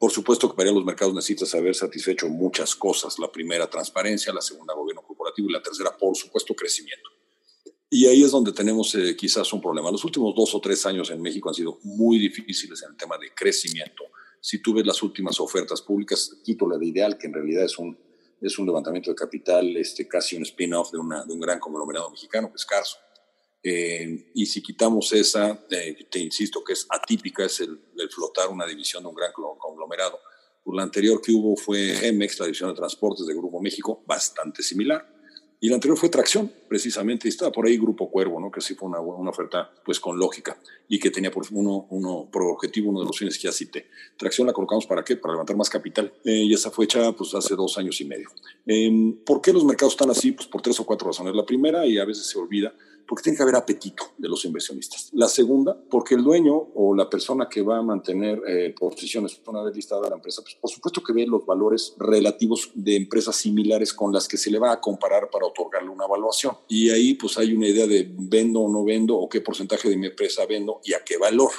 Por 0.00 0.10
supuesto 0.10 0.50
que 0.50 0.56
para 0.56 0.68
ir 0.68 0.72
a 0.72 0.76
los 0.78 0.84
mercados 0.84 1.14
necesitas 1.14 1.54
haber 1.54 1.76
satisfecho 1.76 2.28
muchas 2.28 2.74
cosas. 2.74 3.18
La 3.20 3.30
primera, 3.30 3.70
transparencia, 3.70 4.32
la 4.32 4.40
segunda, 4.40 4.74
gobierno 4.74 5.02
corporativo 5.02 5.48
y 5.48 5.52
la 5.52 5.62
tercera, 5.62 5.96
por 5.96 6.16
supuesto, 6.16 6.54
crecimiento. 6.56 7.08
Y 7.88 8.06
ahí 8.06 8.24
es 8.24 8.32
donde 8.32 8.52
tenemos 8.52 8.92
eh, 8.96 9.14
quizás 9.14 9.52
un 9.52 9.60
problema. 9.60 9.92
Los 9.92 10.02
últimos 10.04 10.34
dos 10.34 10.52
o 10.56 10.60
tres 10.60 10.84
años 10.86 11.10
en 11.10 11.22
México 11.22 11.48
han 11.50 11.54
sido 11.54 11.78
muy 11.84 12.18
difíciles 12.18 12.82
en 12.82 12.90
el 12.92 12.96
tema 12.96 13.16
de 13.18 13.32
crecimiento. 13.32 14.02
Si 14.42 14.60
tú 14.60 14.74
ves 14.74 14.84
las 14.84 15.00
últimas 15.04 15.38
ofertas 15.38 15.80
públicas, 15.82 16.38
quito 16.42 16.68
la 16.68 16.76
de 16.76 16.86
Ideal, 16.86 17.16
que 17.16 17.28
en 17.28 17.32
realidad 17.32 17.64
es 17.64 17.78
un, 17.78 17.96
es 18.40 18.58
un 18.58 18.66
levantamiento 18.66 19.08
de 19.08 19.14
capital, 19.14 19.76
este, 19.76 20.08
casi 20.08 20.34
un 20.34 20.42
spin-off 20.42 20.90
de, 20.90 20.98
de 20.98 21.32
un 21.32 21.40
gran 21.40 21.60
conglomerado 21.60 22.10
mexicano, 22.10 22.48
que 22.48 22.56
es 22.56 22.66
Carso. 22.66 22.96
Eh, 23.62 24.32
y 24.34 24.44
si 24.44 24.60
quitamos 24.60 25.12
esa, 25.12 25.64
eh, 25.70 26.08
te 26.10 26.18
insisto 26.18 26.64
que 26.64 26.72
es 26.72 26.84
atípica, 26.90 27.44
es 27.44 27.60
el, 27.60 27.80
el 27.96 28.10
flotar 28.10 28.48
una 28.48 28.66
división 28.66 29.04
de 29.04 29.10
un 29.10 29.14
gran 29.14 29.30
conglomerado. 29.32 30.18
La 30.66 30.82
anterior 30.82 31.22
que 31.22 31.30
hubo 31.30 31.56
fue 31.56 32.08
Emex, 32.08 32.40
la 32.40 32.46
división 32.46 32.70
de 32.70 32.74
transportes 32.74 33.24
de 33.26 33.34
Grupo 33.34 33.60
México, 33.62 34.02
bastante 34.06 34.64
similar. 34.64 35.08
Y 35.64 35.68
la 35.68 35.76
anterior 35.76 35.96
fue 35.96 36.08
Tracción, 36.08 36.50
precisamente, 36.68 37.28
y 37.28 37.30
estaba 37.30 37.52
por 37.52 37.66
ahí 37.66 37.78
Grupo 37.78 38.10
Cuervo, 38.10 38.40
¿no? 38.40 38.50
que 38.50 38.60
sí 38.60 38.74
fue 38.74 38.88
una, 38.88 38.98
una 38.98 39.30
oferta 39.30 39.70
pues 39.84 40.00
con 40.00 40.18
lógica 40.18 40.58
y 40.88 40.98
que 40.98 41.08
tenía 41.12 41.30
por, 41.30 41.46
uno, 41.52 41.86
uno, 41.90 42.28
por 42.32 42.42
objetivo 42.42 42.90
uno 42.90 42.98
de 42.98 43.06
los 43.06 43.16
fines 43.16 43.38
que 43.38 43.44
ya 43.44 43.52
cité. 43.52 43.86
Tracción 44.16 44.48
la 44.48 44.52
colocamos 44.52 44.86
para 44.86 45.04
qué? 45.04 45.14
Para 45.14 45.34
levantar 45.34 45.54
más 45.54 45.70
capital. 45.70 46.12
Eh, 46.24 46.42
y 46.46 46.52
esa 46.52 46.72
fue 46.72 46.86
hecha 46.86 47.12
pues, 47.12 47.32
hace 47.36 47.54
dos 47.54 47.78
años 47.78 48.00
y 48.00 48.04
medio. 48.04 48.28
Eh, 48.66 49.14
¿Por 49.24 49.40
qué 49.40 49.52
los 49.52 49.64
mercados 49.64 49.92
están 49.92 50.10
así? 50.10 50.32
Pues 50.32 50.48
por 50.48 50.62
tres 50.62 50.80
o 50.80 50.84
cuatro 50.84 51.06
razones. 51.06 51.32
La 51.32 51.46
primera, 51.46 51.86
y 51.86 51.96
a 51.96 52.04
veces 52.04 52.26
se 52.26 52.40
olvida, 52.40 52.74
porque 53.06 53.22
tiene 53.24 53.36
que 53.36 53.42
haber 53.42 53.56
apetito 53.56 54.04
de 54.16 54.28
los 54.28 54.44
inversionistas. 54.44 55.10
La 55.12 55.28
segunda, 55.28 55.76
porque 55.90 56.14
el 56.14 56.24
dueño 56.24 56.54
o 56.74 56.94
la 56.94 57.08
persona 57.08 57.48
que 57.48 57.62
va 57.62 57.78
a 57.78 57.82
mantener 57.82 58.40
eh, 58.46 58.74
posiciones 58.78 59.40
una 59.46 59.62
vez 59.62 59.74
listada 59.76 60.08
la 60.08 60.16
empresa, 60.16 60.42
pues 60.42 60.54
por 60.54 60.70
supuesto 60.70 61.02
que 61.02 61.12
ve 61.12 61.26
los 61.26 61.44
valores 61.44 61.94
relativos 61.98 62.70
de 62.74 62.96
empresas 62.96 63.36
similares 63.36 63.92
con 63.92 64.12
las 64.12 64.28
que 64.28 64.36
se 64.36 64.50
le 64.50 64.58
va 64.58 64.72
a 64.72 64.80
comparar 64.80 65.28
para 65.30 65.46
otorgarle 65.46 65.90
una 65.90 66.04
evaluación. 66.04 66.56
Y 66.68 66.90
ahí 66.90 67.14
pues 67.14 67.38
hay 67.38 67.54
una 67.54 67.68
idea 67.68 67.86
de 67.86 68.10
vendo 68.10 68.60
o 68.60 68.72
no 68.72 68.84
vendo 68.84 69.16
o 69.16 69.28
qué 69.28 69.40
porcentaje 69.40 69.88
de 69.88 69.96
mi 69.96 70.06
empresa 70.06 70.46
vendo 70.46 70.80
y 70.84 70.94
a 70.94 71.04
qué 71.04 71.18
valor. 71.18 71.50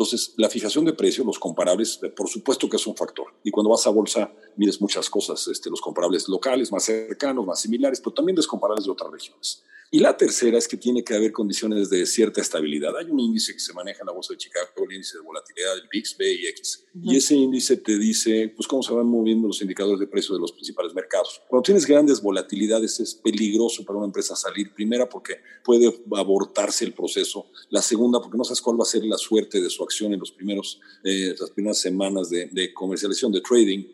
Entonces, 0.00 0.32
la 0.36 0.48
fijación 0.48 0.84
de 0.86 0.94
precios, 0.94 1.26
los 1.26 1.38
comparables, 1.38 1.98
eh, 2.02 2.08
por 2.08 2.28
supuesto 2.28 2.70
que 2.70 2.76
es 2.76 2.86
un 2.86 2.96
factor. 2.96 3.26
Y 3.44 3.50
cuando 3.50 3.70
vas 3.70 3.86
a 3.86 3.90
bolsa, 3.90 4.32
mides 4.56 4.80
muchas 4.80 5.10
cosas, 5.10 5.46
este, 5.48 5.68
los 5.68 5.80
comparables 5.80 6.26
locales, 6.28 6.72
más 6.72 6.84
cercanos, 6.84 7.44
más 7.44 7.60
similares, 7.60 8.00
pero 8.00 8.14
también 8.14 8.36
descomparables 8.36 8.86
de 8.86 8.92
otras 8.92 9.10
regiones. 9.10 9.62
Y 9.92 9.98
la 9.98 10.16
tercera 10.16 10.56
es 10.56 10.68
que 10.68 10.76
tiene 10.76 11.02
que 11.02 11.14
haber 11.14 11.32
condiciones 11.32 11.90
de 11.90 12.06
cierta 12.06 12.40
estabilidad. 12.40 12.96
Hay 12.96 13.10
un 13.10 13.18
índice 13.18 13.52
que 13.52 13.58
se 13.58 13.72
maneja 13.72 14.02
en 14.02 14.06
la 14.06 14.12
bolsa 14.12 14.34
de 14.34 14.38
Chicago, 14.38 14.68
el 14.88 14.94
índice 14.94 15.18
de 15.18 15.24
volatilidad 15.24 15.74
del 15.74 15.88
VIX, 15.92 16.16
B 16.16 16.32
y 16.32 16.46
X. 16.46 16.84
Y 17.02 17.16
ese 17.16 17.34
índice 17.34 17.76
te 17.76 17.98
dice 17.98 18.52
pues, 18.54 18.68
cómo 18.68 18.84
se 18.84 18.92
van 18.92 19.08
moviendo 19.08 19.48
los 19.48 19.60
indicadores 19.62 19.98
de 19.98 20.06
precio 20.06 20.36
de 20.36 20.40
los 20.40 20.52
principales 20.52 20.94
mercados. 20.94 21.42
Cuando 21.48 21.64
tienes 21.64 21.86
grandes 21.86 22.22
volatilidades 22.22 23.00
es 23.00 23.16
peligroso 23.16 23.84
para 23.84 23.98
una 23.98 24.06
empresa 24.06 24.36
salir. 24.36 24.72
Primera, 24.72 25.08
porque 25.08 25.40
puede 25.64 25.92
abortarse 26.16 26.84
el 26.84 26.92
proceso. 26.92 27.46
La 27.70 27.82
segunda, 27.82 28.20
porque 28.20 28.38
no 28.38 28.44
sabes 28.44 28.62
cuál 28.62 28.78
va 28.78 28.84
a 28.84 28.86
ser 28.86 29.04
la 29.04 29.18
suerte 29.18 29.60
de 29.60 29.70
su 29.70 29.82
acción 29.82 30.12
en 30.12 30.20
los 30.20 30.30
primeros, 30.30 30.80
eh, 31.02 31.34
las 31.36 31.50
primeras 31.50 31.78
semanas 31.78 32.30
de, 32.30 32.46
de 32.46 32.72
comercialización, 32.72 33.32
de 33.32 33.40
trading. 33.40 33.84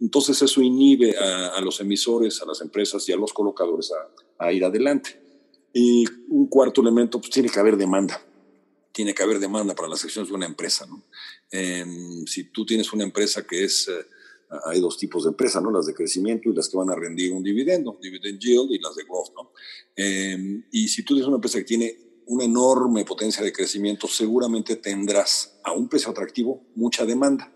Entonces 0.00 0.40
eso 0.40 0.62
inhibe 0.62 1.16
a, 1.18 1.48
a, 1.48 1.60
los 1.60 1.80
emisores, 1.80 2.40
a 2.40 2.46
las 2.46 2.60
empresas 2.60 3.08
y 3.08 3.12
a 3.12 3.16
los 3.16 3.32
colocadores 3.32 3.90
a, 3.90 4.46
a 4.46 4.52
ir 4.52 4.64
adelante. 4.64 5.20
Y 5.72 6.04
un 6.28 6.48
cuarto 6.48 6.80
elemento, 6.80 7.20
pues 7.20 7.30
tiene 7.30 7.48
que 7.48 7.60
haber 7.60 7.76
demanda. 7.76 8.20
Tiene 8.92 9.14
que 9.14 9.22
haber 9.22 9.38
demanda 9.38 9.74
para 9.74 9.88
las 9.88 10.04
acciones 10.04 10.28
de 10.28 10.34
una 10.34 10.46
empresa. 10.46 10.86
¿no? 10.86 11.04
Eh, 11.52 11.84
si 12.26 12.44
tú 12.44 12.66
tienes 12.66 12.92
una 12.92 13.04
empresa 13.04 13.46
que 13.46 13.64
es, 13.64 13.88
eh, 13.88 14.06
hay 14.66 14.80
dos 14.80 14.98
tipos 14.98 15.24
de 15.24 15.30
empresas, 15.30 15.62
¿no? 15.62 15.70
las 15.70 15.86
de 15.86 15.94
crecimiento 15.94 16.48
y 16.48 16.54
las 16.54 16.68
que 16.68 16.76
van 16.76 16.90
a 16.90 16.96
rendir 16.96 17.32
un 17.32 17.42
dividendo, 17.42 17.98
dividend 18.02 18.40
yield 18.40 18.70
y 18.72 18.78
las 18.80 18.96
de 18.96 19.04
growth. 19.04 19.32
¿no? 19.34 19.52
Eh, 19.96 20.64
y 20.72 20.88
si 20.88 21.04
tú 21.04 21.14
tienes 21.14 21.28
una 21.28 21.36
empresa 21.36 21.58
que 21.58 21.64
tiene 21.64 21.96
una 22.26 22.44
enorme 22.44 23.04
potencia 23.04 23.44
de 23.44 23.52
crecimiento, 23.52 24.08
seguramente 24.08 24.76
tendrás 24.76 25.58
a 25.62 25.72
un 25.72 25.88
precio 25.88 26.10
atractivo 26.10 26.64
mucha 26.74 27.04
demanda. 27.04 27.52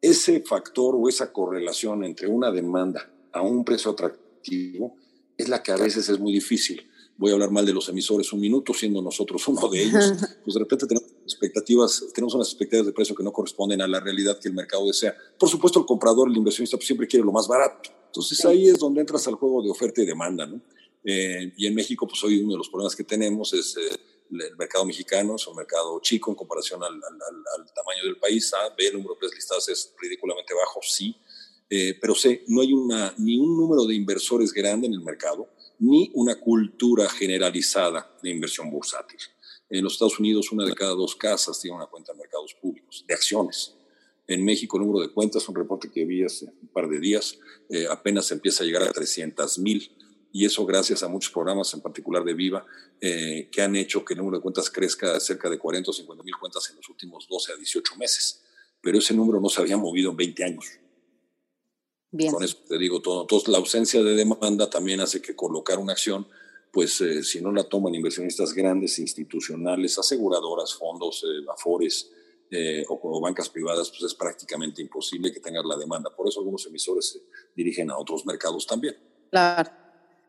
Ese 0.00 0.40
factor 0.40 0.94
o 0.96 1.08
esa 1.08 1.32
correlación 1.32 2.04
entre 2.04 2.26
una 2.26 2.50
demanda 2.50 3.10
a 3.32 3.42
un 3.42 3.64
precio 3.64 3.90
atractivo 3.90 4.96
es 5.36 5.48
la 5.48 5.62
que 5.62 5.72
a 5.72 5.76
veces 5.76 6.08
es 6.08 6.18
muy 6.18 6.32
difícil 6.32 6.89
voy 7.20 7.32
a 7.32 7.34
hablar 7.34 7.50
mal 7.50 7.66
de 7.66 7.74
los 7.74 7.86
emisores 7.90 8.32
un 8.32 8.40
minuto, 8.40 8.72
siendo 8.72 9.02
nosotros 9.02 9.46
uno 9.46 9.68
de 9.68 9.82
ellos, 9.82 10.14
pues 10.42 10.54
de 10.54 10.58
repente 10.58 10.86
tenemos 10.86 11.10
expectativas, 11.22 12.06
tenemos 12.14 12.34
unas 12.34 12.48
expectativas 12.48 12.86
de 12.86 12.92
precio 12.92 13.14
que 13.14 13.22
no 13.22 13.30
corresponden 13.30 13.82
a 13.82 13.86
la 13.86 14.00
realidad 14.00 14.38
que 14.40 14.48
el 14.48 14.54
mercado 14.54 14.86
desea. 14.86 15.14
Por 15.38 15.50
supuesto, 15.50 15.78
el 15.78 15.84
comprador, 15.84 16.30
el 16.30 16.36
inversionista, 16.36 16.78
pues 16.78 16.86
siempre 16.86 17.06
quiere 17.06 17.22
lo 17.22 17.30
más 17.30 17.46
barato. 17.46 17.90
Entonces 18.06 18.42
ahí 18.46 18.68
es 18.68 18.78
donde 18.78 19.02
entras 19.02 19.28
al 19.28 19.34
juego 19.34 19.62
de 19.62 19.70
oferta 19.70 20.00
y 20.00 20.06
demanda, 20.06 20.46
¿no? 20.46 20.62
Eh, 21.04 21.52
y 21.58 21.66
en 21.66 21.74
México, 21.74 22.06
pues 22.08 22.24
hoy 22.24 22.40
uno 22.40 22.52
de 22.52 22.58
los 22.58 22.70
problemas 22.70 22.96
que 22.96 23.04
tenemos 23.04 23.52
es 23.52 23.76
eh, 23.76 23.96
el 24.30 24.56
mercado 24.56 24.86
mexicano, 24.86 25.36
es 25.36 25.46
un 25.46 25.56
mercado 25.56 26.00
chico 26.00 26.30
en 26.30 26.36
comparación 26.36 26.82
al, 26.82 26.94
al, 26.94 27.00
al, 27.02 27.60
al 27.60 27.74
tamaño 27.74 28.02
del 28.04 28.16
país. 28.16 28.50
A, 28.54 28.74
B, 28.74 28.86
el 28.86 28.94
número 28.94 29.18
de 29.20 29.28
listadas 29.34 29.68
es 29.68 29.94
ridículamente 30.00 30.54
bajo, 30.54 30.80
sí. 30.82 31.14
Eh, 31.68 31.98
pero 32.00 32.14
C, 32.14 32.44
no 32.48 32.62
hay 32.62 32.72
una, 32.72 33.14
ni 33.18 33.36
un 33.36 33.58
número 33.58 33.84
de 33.84 33.94
inversores 33.94 34.54
grande 34.54 34.86
en 34.86 34.94
el 34.94 35.02
mercado 35.02 35.48
ni 35.80 36.10
una 36.14 36.38
cultura 36.38 37.08
generalizada 37.08 38.16
de 38.22 38.30
inversión 38.30 38.70
bursátil. 38.70 39.18
En 39.68 39.82
los 39.82 39.94
Estados 39.94 40.18
Unidos, 40.18 40.52
una 40.52 40.64
de 40.64 40.74
cada 40.74 40.92
dos 40.92 41.16
casas 41.16 41.60
tiene 41.60 41.76
una 41.76 41.86
cuenta 41.86 42.12
en 42.12 42.18
mercados 42.18 42.54
públicos 42.54 43.04
de 43.06 43.14
acciones. 43.14 43.74
En 44.26 44.44
México, 44.44 44.76
el 44.76 44.84
número 44.84 45.06
de 45.06 45.12
cuentas, 45.12 45.48
un 45.48 45.54
reporte 45.54 45.90
que 45.90 46.04
vi 46.04 46.22
hace 46.22 46.46
un 46.60 46.68
par 46.68 46.88
de 46.88 47.00
días, 47.00 47.38
eh, 47.68 47.86
apenas 47.90 48.30
empieza 48.30 48.62
a 48.62 48.66
llegar 48.66 48.82
a 48.82 48.92
300 48.92 49.58
mil. 49.58 49.90
Y 50.32 50.44
eso 50.44 50.64
gracias 50.64 51.02
a 51.02 51.08
muchos 51.08 51.32
programas, 51.32 51.72
en 51.74 51.80
particular 51.80 52.22
de 52.24 52.34
Viva, 52.34 52.64
eh, 53.00 53.48
que 53.50 53.62
han 53.62 53.74
hecho 53.74 54.04
que 54.04 54.14
el 54.14 54.18
número 54.18 54.36
de 54.36 54.42
cuentas 54.42 54.70
crezca 54.70 55.16
a 55.16 55.20
cerca 55.20 55.48
de 55.48 55.58
40 55.58 55.90
o 55.90 55.92
50 55.92 56.22
mil 56.22 56.36
cuentas 56.36 56.68
en 56.70 56.76
los 56.76 56.88
últimos 56.88 57.26
12 57.28 57.52
a 57.52 57.56
18 57.56 57.96
meses. 57.96 58.42
Pero 58.80 58.98
ese 58.98 59.14
número 59.14 59.40
no 59.40 59.48
se 59.48 59.60
había 59.60 59.76
movido 59.76 60.10
en 60.10 60.16
20 60.16 60.44
años. 60.44 60.66
Bien. 62.12 62.32
Con 62.32 62.42
eso 62.42 62.56
te 62.68 62.78
digo 62.78 63.00
todo. 63.00 63.22
Entonces, 63.22 63.48
la 63.48 63.58
ausencia 63.58 64.02
de 64.02 64.14
demanda 64.14 64.68
también 64.68 65.00
hace 65.00 65.22
que 65.22 65.36
colocar 65.36 65.78
una 65.78 65.92
acción, 65.92 66.26
pues 66.72 67.00
eh, 67.00 67.22
si 67.22 67.40
no 67.40 67.52
la 67.52 67.64
toman 67.64 67.94
inversionistas 67.94 68.52
grandes, 68.52 68.98
institucionales, 68.98 69.98
aseguradoras, 69.98 70.74
fondos, 70.74 71.24
eh, 71.24 71.46
afores, 71.52 72.10
eh, 72.50 72.84
o, 72.88 72.98
o, 73.00 73.20
bancas 73.20 73.48
privadas, 73.48 73.90
pues 73.90 74.02
es 74.02 74.14
prácticamente 74.14 74.82
imposible 74.82 75.32
que 75.32 75.38
tengas 75.38 75.64
la 75.64 75.76
demanda. 75.76 76.10
Por 76.14 76.28
eso 76.28 76.40
algunos 76.40 76.66
emisores 76.66 77.10
se 77.10 77.20
dirigen 77.54 77.90
a 77.92 77.98
otros 77.98 78.26
mercados 78.26 78.66
también. 78.66 78.96
Claro. 79.30 79.70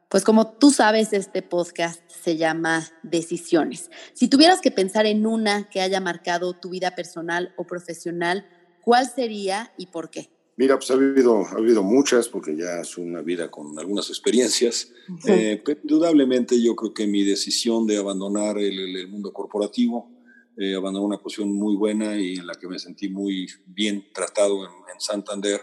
Pues 0.08 0.26
como 0.26 0.52
tú 0.52 0.72
sabes, 0.72 1.14
este 1.14 1.42
podcast 1.42 2.02
se 2.12 2.36
llama 2.36 2.86
Decisiones. 3.02 3.90
Si 4.14 4.28
tuvieras 4.28 4.60
que 4.60 4.70
pensar 4.70 5.06
en 5.06 5.26
una 5.26 5.70
que 5.70 5.80
haya 5.80 6.02
marcado 6.02 6.54
tu 6.54 6.70
vida 6.70 6.96
personal 6.96 7.56
o 7.58 7.66
profesional, 7.66 8.46
¿cuál 8.84 9.10
sería 9.10 9.74
y 9.78 9.88
por 9.88 10.10
qué? 10.10 10.30
Mira, 10.58 10.78
pues 10.78 10.92
ha 10.92 10.96
habido, 10.96 11.46
ha 11.46 11.58
habido 11.58 11.82
muchas, 11.82 12.28
porque 12.28 12.56
ya 12.56 12.82
es 12.82 12.98
una 12.98 13.22
vida 13.22 13.50
con 13.50 13.78
algunas 13.80 14.10
experiencias. 14.10 14.92
Uh 15.08 15.14
-huh. 15.14 15.30
eh, 15.30 15.62
pero 15.64 15.80
indudablemente 15.82 16.62
yo 16.62 16.76
creo 16.76 16.94
que 16.94 17.08
mi 17.08 17.24
decisión 17.24 17.88
de 17.88 17.98
abandonar 17.98 18.58
el, 18.58 19.08
mundo 19.08 19.32
corporativo, 19.32 20.12
eh, 20.58 20.76
abandonar 20.76 21.08
una 21.08 21.18
posición 21.18 21.54
muy 21.54 21.76
buena 21.76 22.20
y 22.20 22.36
en 22.36 22.46
la 22.46 22.56
que 22.56 22.68
me 22.68 22.78
sentí 22.78 23.10
muy 23.10 23.48
bien 23.66 24.06
tratado 24.14 24.66
en, 24.66 24.72
en 24.94 25.00
Santander, 25.00 25.62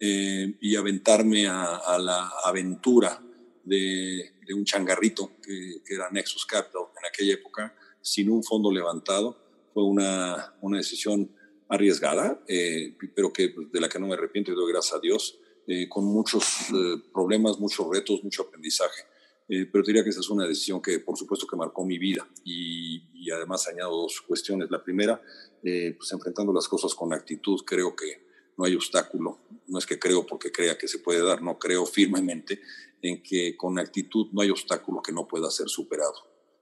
eh, 0.00 0.56
y 0.60 0.76
aventarme 0.76 1.46
a, 1.46 1.76
a, 1.76 1.98
la 1.98 2.30
aventura 2.44 3.22
de, 3.62 4.32
de 4.46 4.52
un 4.52 4.64
changarrito 4.64 5.30
que, 5.40 5.82
que, 5.82 5.94
era 5.94 6.10
Nexus 6.10 6.44
Capital 6.44 6.82
en 6.98 7.06
aquella 7.06 7.32
época, 7.34 7.74
sin 8.02 8.28
un 8.28 8.42
fondo 8.42 8.70
levantado, 8.70 9.38
fue 9.72 9.84
una, 9.84 10.54
una 10.60 10.78
decisión 10.78 11.33
arriesgada, 11.68 12.42
eh, 12.46 12.96
pero 13.14 13.32
que 13.32 13.50
pues, 13.50 13.70
de 13.72 13.80
la 13.80 13.88
que 13.88 13.98
no 13.98 14.06
me 14.06 14.14
arrepiento 14.14 14.52
y 14.52 14.54
doy 14.54 14.72
gracias 14.72 14.96
a 14.96 15.00
Dios, 15.00 15.38
eh, 15.66 15.88
con 15.88 16.04
muchos 16.04 16.44
eh, 16.74 17.02
problemas, 17.12 17.58
muchos 17.58 17.88
retos, 17.88 18.22
mucho 18.22 18.42
aprendizaje. 18.42 19.02
Pero 19.46 19.84
diría 19.84 20.02
que 20.02 20.08
esa 20.08 20.20
es 20.20 20.30
una 20.30 20.46
decisión 20.46 20.80
que, 20.80 21.00
por 21.00 21.18
supuesto, 21.18 21.46
que 21.46 21.54
marcó 21.54 21.84
mi 21.84 21.98
vida. 21.98 22.26
Y, 22.44 23.10
y 23.12 23.30
además 23.30 23.68
añado 23.68 23.90
dos 23.90 24.22
cuestiones. 24.22 24.70
La 24.70 24.82
primera, 24.82 25.20
pues 25.60 26.12
enfrentando 26.12 26.50
las 26.50 26.66
cosas 26.66 26.94
con 26.94 27.12
actitud, 27.12 27.60
creo 27.66 27.94
que 27.94 28.24
no 28.56 28.64
hay 28.64 28.74
obstáculo. 28.74 29.40
No 29.66 29.78
es 29.78 29.84
que 29.84 29.98
creo 29.98 30.24
porque 30.26 30.50
crea 30.50 30.78
que 30.78 30.88
se 30.88 30.98
puede 30.98 31.22
dar, 31.22 31.42
no 31.42 31.58
creo 31.58 31.84
firmemente 31.84 32.62
en 33.02 33.22
que 33.22 33.54
con 33.54 33.78
actitud 33.78 34.28
no 34.32 34.40
hay 34.40 34.48
obstáculo 34.48 35.02
que 35.02 35.12
no 35.12 35.28
pueda 35.28 35.50
ser 35.50 35.68
superado. 35.68 36.14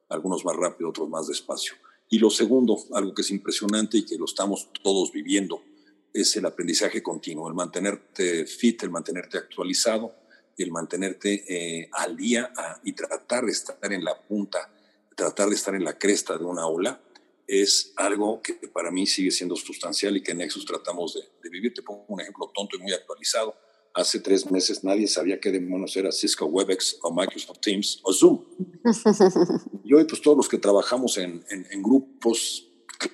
Algunos 0.08 0.44
más 0.44 0.56
rápido, 0.56 0.90
otros 0.90 1.08
más 1.08 1.28
despacio. 1.28 1.74
Y 2.08 2.18
lo 2.18 2.30
segundo, 2.30 2.78
algo 2.92 3.14
que 3.14 3.22
es 3.22 3.30
impresionante 3.30 3.98
y 3.98 4.04
que 4.04 4.16
lo 4.16 4.26
estamos 4.26 4.68
todos 4.82 5.12
viviendo, 5.12 5.62
es 6.12 6.36
el 6.36 6.44
aprendizaje 6.44 7.02
continuo, 7.02 7.48
el 7.48 7.54
mantenerte 7.54 8.46
fit, 8.46 8.82
el 8.82 8.90
mantenerte 8.90 9.38
actualizado, 9.38 10.14
el 10.58 10.70
mantenerte 10.70 11.44
eh, 11.48 11.88
al 11.92 12.16
día 12.16 12.52
y 12.84 12.92
tratar 12.92 13.46
de 13.46 13.52
estar 13.52 13.92
en 13.92 14.04
la 14.04 14.20
punta, 14.20 14.70
tratar 15.16 15.48
de 15.48 15.54
estar 15.54 15.74
en 15.74 15.84
la 15.84 15.98
cresta 15.98 16.36
de 16.36 16.44
una 16.44 16.66
ola, 16.66 17.00
es 17.46 17.92
algo 17.96 18.40
que 18.40 18.54
para 18.72 18.90
mí 18.90 19.06
sigue 19.06 19.30
siendo 19.30 19.56
sustancial 19.56 20.16
y 20.16 20.22
que 20.22 20.32
en 20.32 20.38
Nexus 20.38 20.64
tratamos 20.64 21.14
de, 21.14 21.20
de 21.42 21.50
vivir. 21.50 21.74
Te 21.74 21.82
pongo 21.82 22.04
un 22.08 22.20
ejemplo 22.20 22.50
tonto 22.54 22.76
y 22.76 22.80
muy 22.80 22.92
actualizado. 22.92 23.54
Hace 23.94 24.20
tres 24.20 24.50
meses 24.50 24.84
nadie 24.84 25.06
sabía 25.06 25.38
qué 25.38 25.50
demonios 25.50 25.96
era 25.96 26.10
Cisco 26.12 26.46
WebEx 26.46 26.98
o 27.02 27.12
Microsoft 27.12 27.60
Teams 27.60 28.00
o 28.02 28.12
Zoom. 28.12 28.42
y 29.84 29.92
hoy, 29.92 30.04
pues 30.04 30.22
todos 30.22 30.36
los 30.36 30.48
que 30.48 30.58
trabajamos 30.58 31.18
en, 31.18 31.44
en, 31.50 31.66
en 31.70 31.82
grupos, 31.82 32.68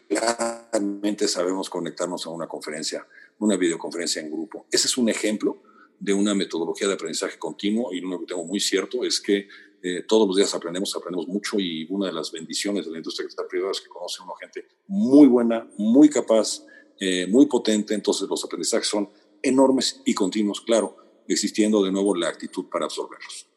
claramente 0.08 1.26
sabemos 1.26 1.68
conectarnos 1.68 2.26
a 2.26 2.30
una 2.30 2.46
conferencia, 2.46 3.06
una 3.38 3.56
videoconferencia 3.56 4.22
en 4.22 4.30
grupo. 4.30 4.66
Ese 4.70 4.86
es 4.86 4.96
un 4.96 5.08
ejemplo 5.08 5.62
de 5.98 6.14
una 6.14 6.34
metodología 6.34 6.86
de 6.86 6.94
aprendizaje 6.94 7.38
continuo 7.38 7.92
y 7.92 8.02
uno 8.02 8.20
que 8.20 8.26
tengo 8.26 8.44
muy 8.44 8.60
cierto 8.60 9.04
es 9.04 9.20
que 9.20 9.48
eh, 9.82 10.04
todos 10.06 10.26
los 10.26 10.36
días 10.36 10.54
aprendemos, 10.54 10.94
aprendemos 10.96 11.28
mucho 11.28 11.58
y 11.58 11.86
una 11.90 12.06
de 12.06 12.12
las 12.12 12.32
bendiciones 12.32 12.84
de 12.84 12.92
la 12.92 12.98
industria 12.98 13.24
que 13.24 13.30
está 13.30 13.46
privada 13.46 13.72
es 13.72 13.80
que 13.80 13.88
conoce 13.88 14.20
a 14.20 14.24
una 14.24 14.34
gente 14.40 14.66
muy 14.86 15.26
buena, 15.28 15.68
muy 15.76 16.08
capaz, 16.08 16.64
eh, 16.98 17.26
muy 17.28 17.46
potente, 17.46 17.94
entonces 17.94 18.28
los 18.28 18.44
aprendizajes 18.44 18.88
son 18.88 19.08
enormes 19.42 20.02
y 20.04 20.14
continuos, 20.14 20.60
claro, 20.60 20.96
existiendo 21.28 21.82
de 21.82 21.92
nuevo 21.92 22.14
la 22.14 22.28
actitud 22.28 22.66
para 22.70 22.86
absorberlos. 22.86 23.48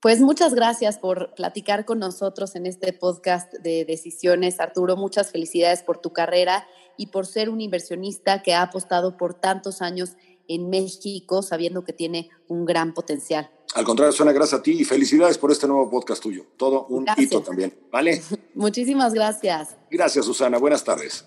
Pues 0.00 0.20
muchas 0.20 0.54
gracias 0.54 0.98
por 0.98 1.34
platicar 1.34 1.84
con 1.84 1.98
nosotros 1.98 2.56
en 2.56 2.64
este 2.64 2.94
podcast 2.94 3.52
de 3.52 3.84
decisiones, 3.84 4.58
Arturo. 4.58 4.96
Muchas 4.96 5.30
felicidades 5.30 5.82
por 5.82 5.98
tu 5.98 6.14
carrera 6.14 6.66
y 6.96 7.08
por 7.08 7.26
ser 7.26 7.50
un 7.50 7.60
inversionista 7.60 8.42
que 8.42 8.54
ha 8.54 8.62
apostado 8.62 9.18
por 9.18 9.34
tantos 9.34 9.82
años 9.82 10.16
en 10.48 10.70
México, 10.70 11.42
sabiendo 11.42 11.84
que 11.84 11.92
tiene 11.92 12.30
un 12.48 12.64
gran 12.64 12.94
potencial. 12.94 13.50
Al 13.74 13.84
contrario, 13.84 14.12
suena 14.12 14.32
gracias 14.32 14.60
a 14.60 14.62
ti 14.62 14.72
y 14.80 14.84
felicidades 14.84 15.38
por 15.38 15.52
este 15.52 15.68
nuevo 15.68 15.88
podcast 15.90 16.22
tuyo. 16.22 16.46
Todo 16.56 16.86
un 16.86 17.04
gracias. 17.04 17.26
hito 17.26 17.42
también, 17.42 17.78
¿vale? 17.92 18.22
Muchísimas 18.54 19.12
gracias. 19.14 19.76
Gracias, 19.90 20.24
Susana. 20.24 20.58
Buenas 20.58 20.82
tardes. 20.82 21.26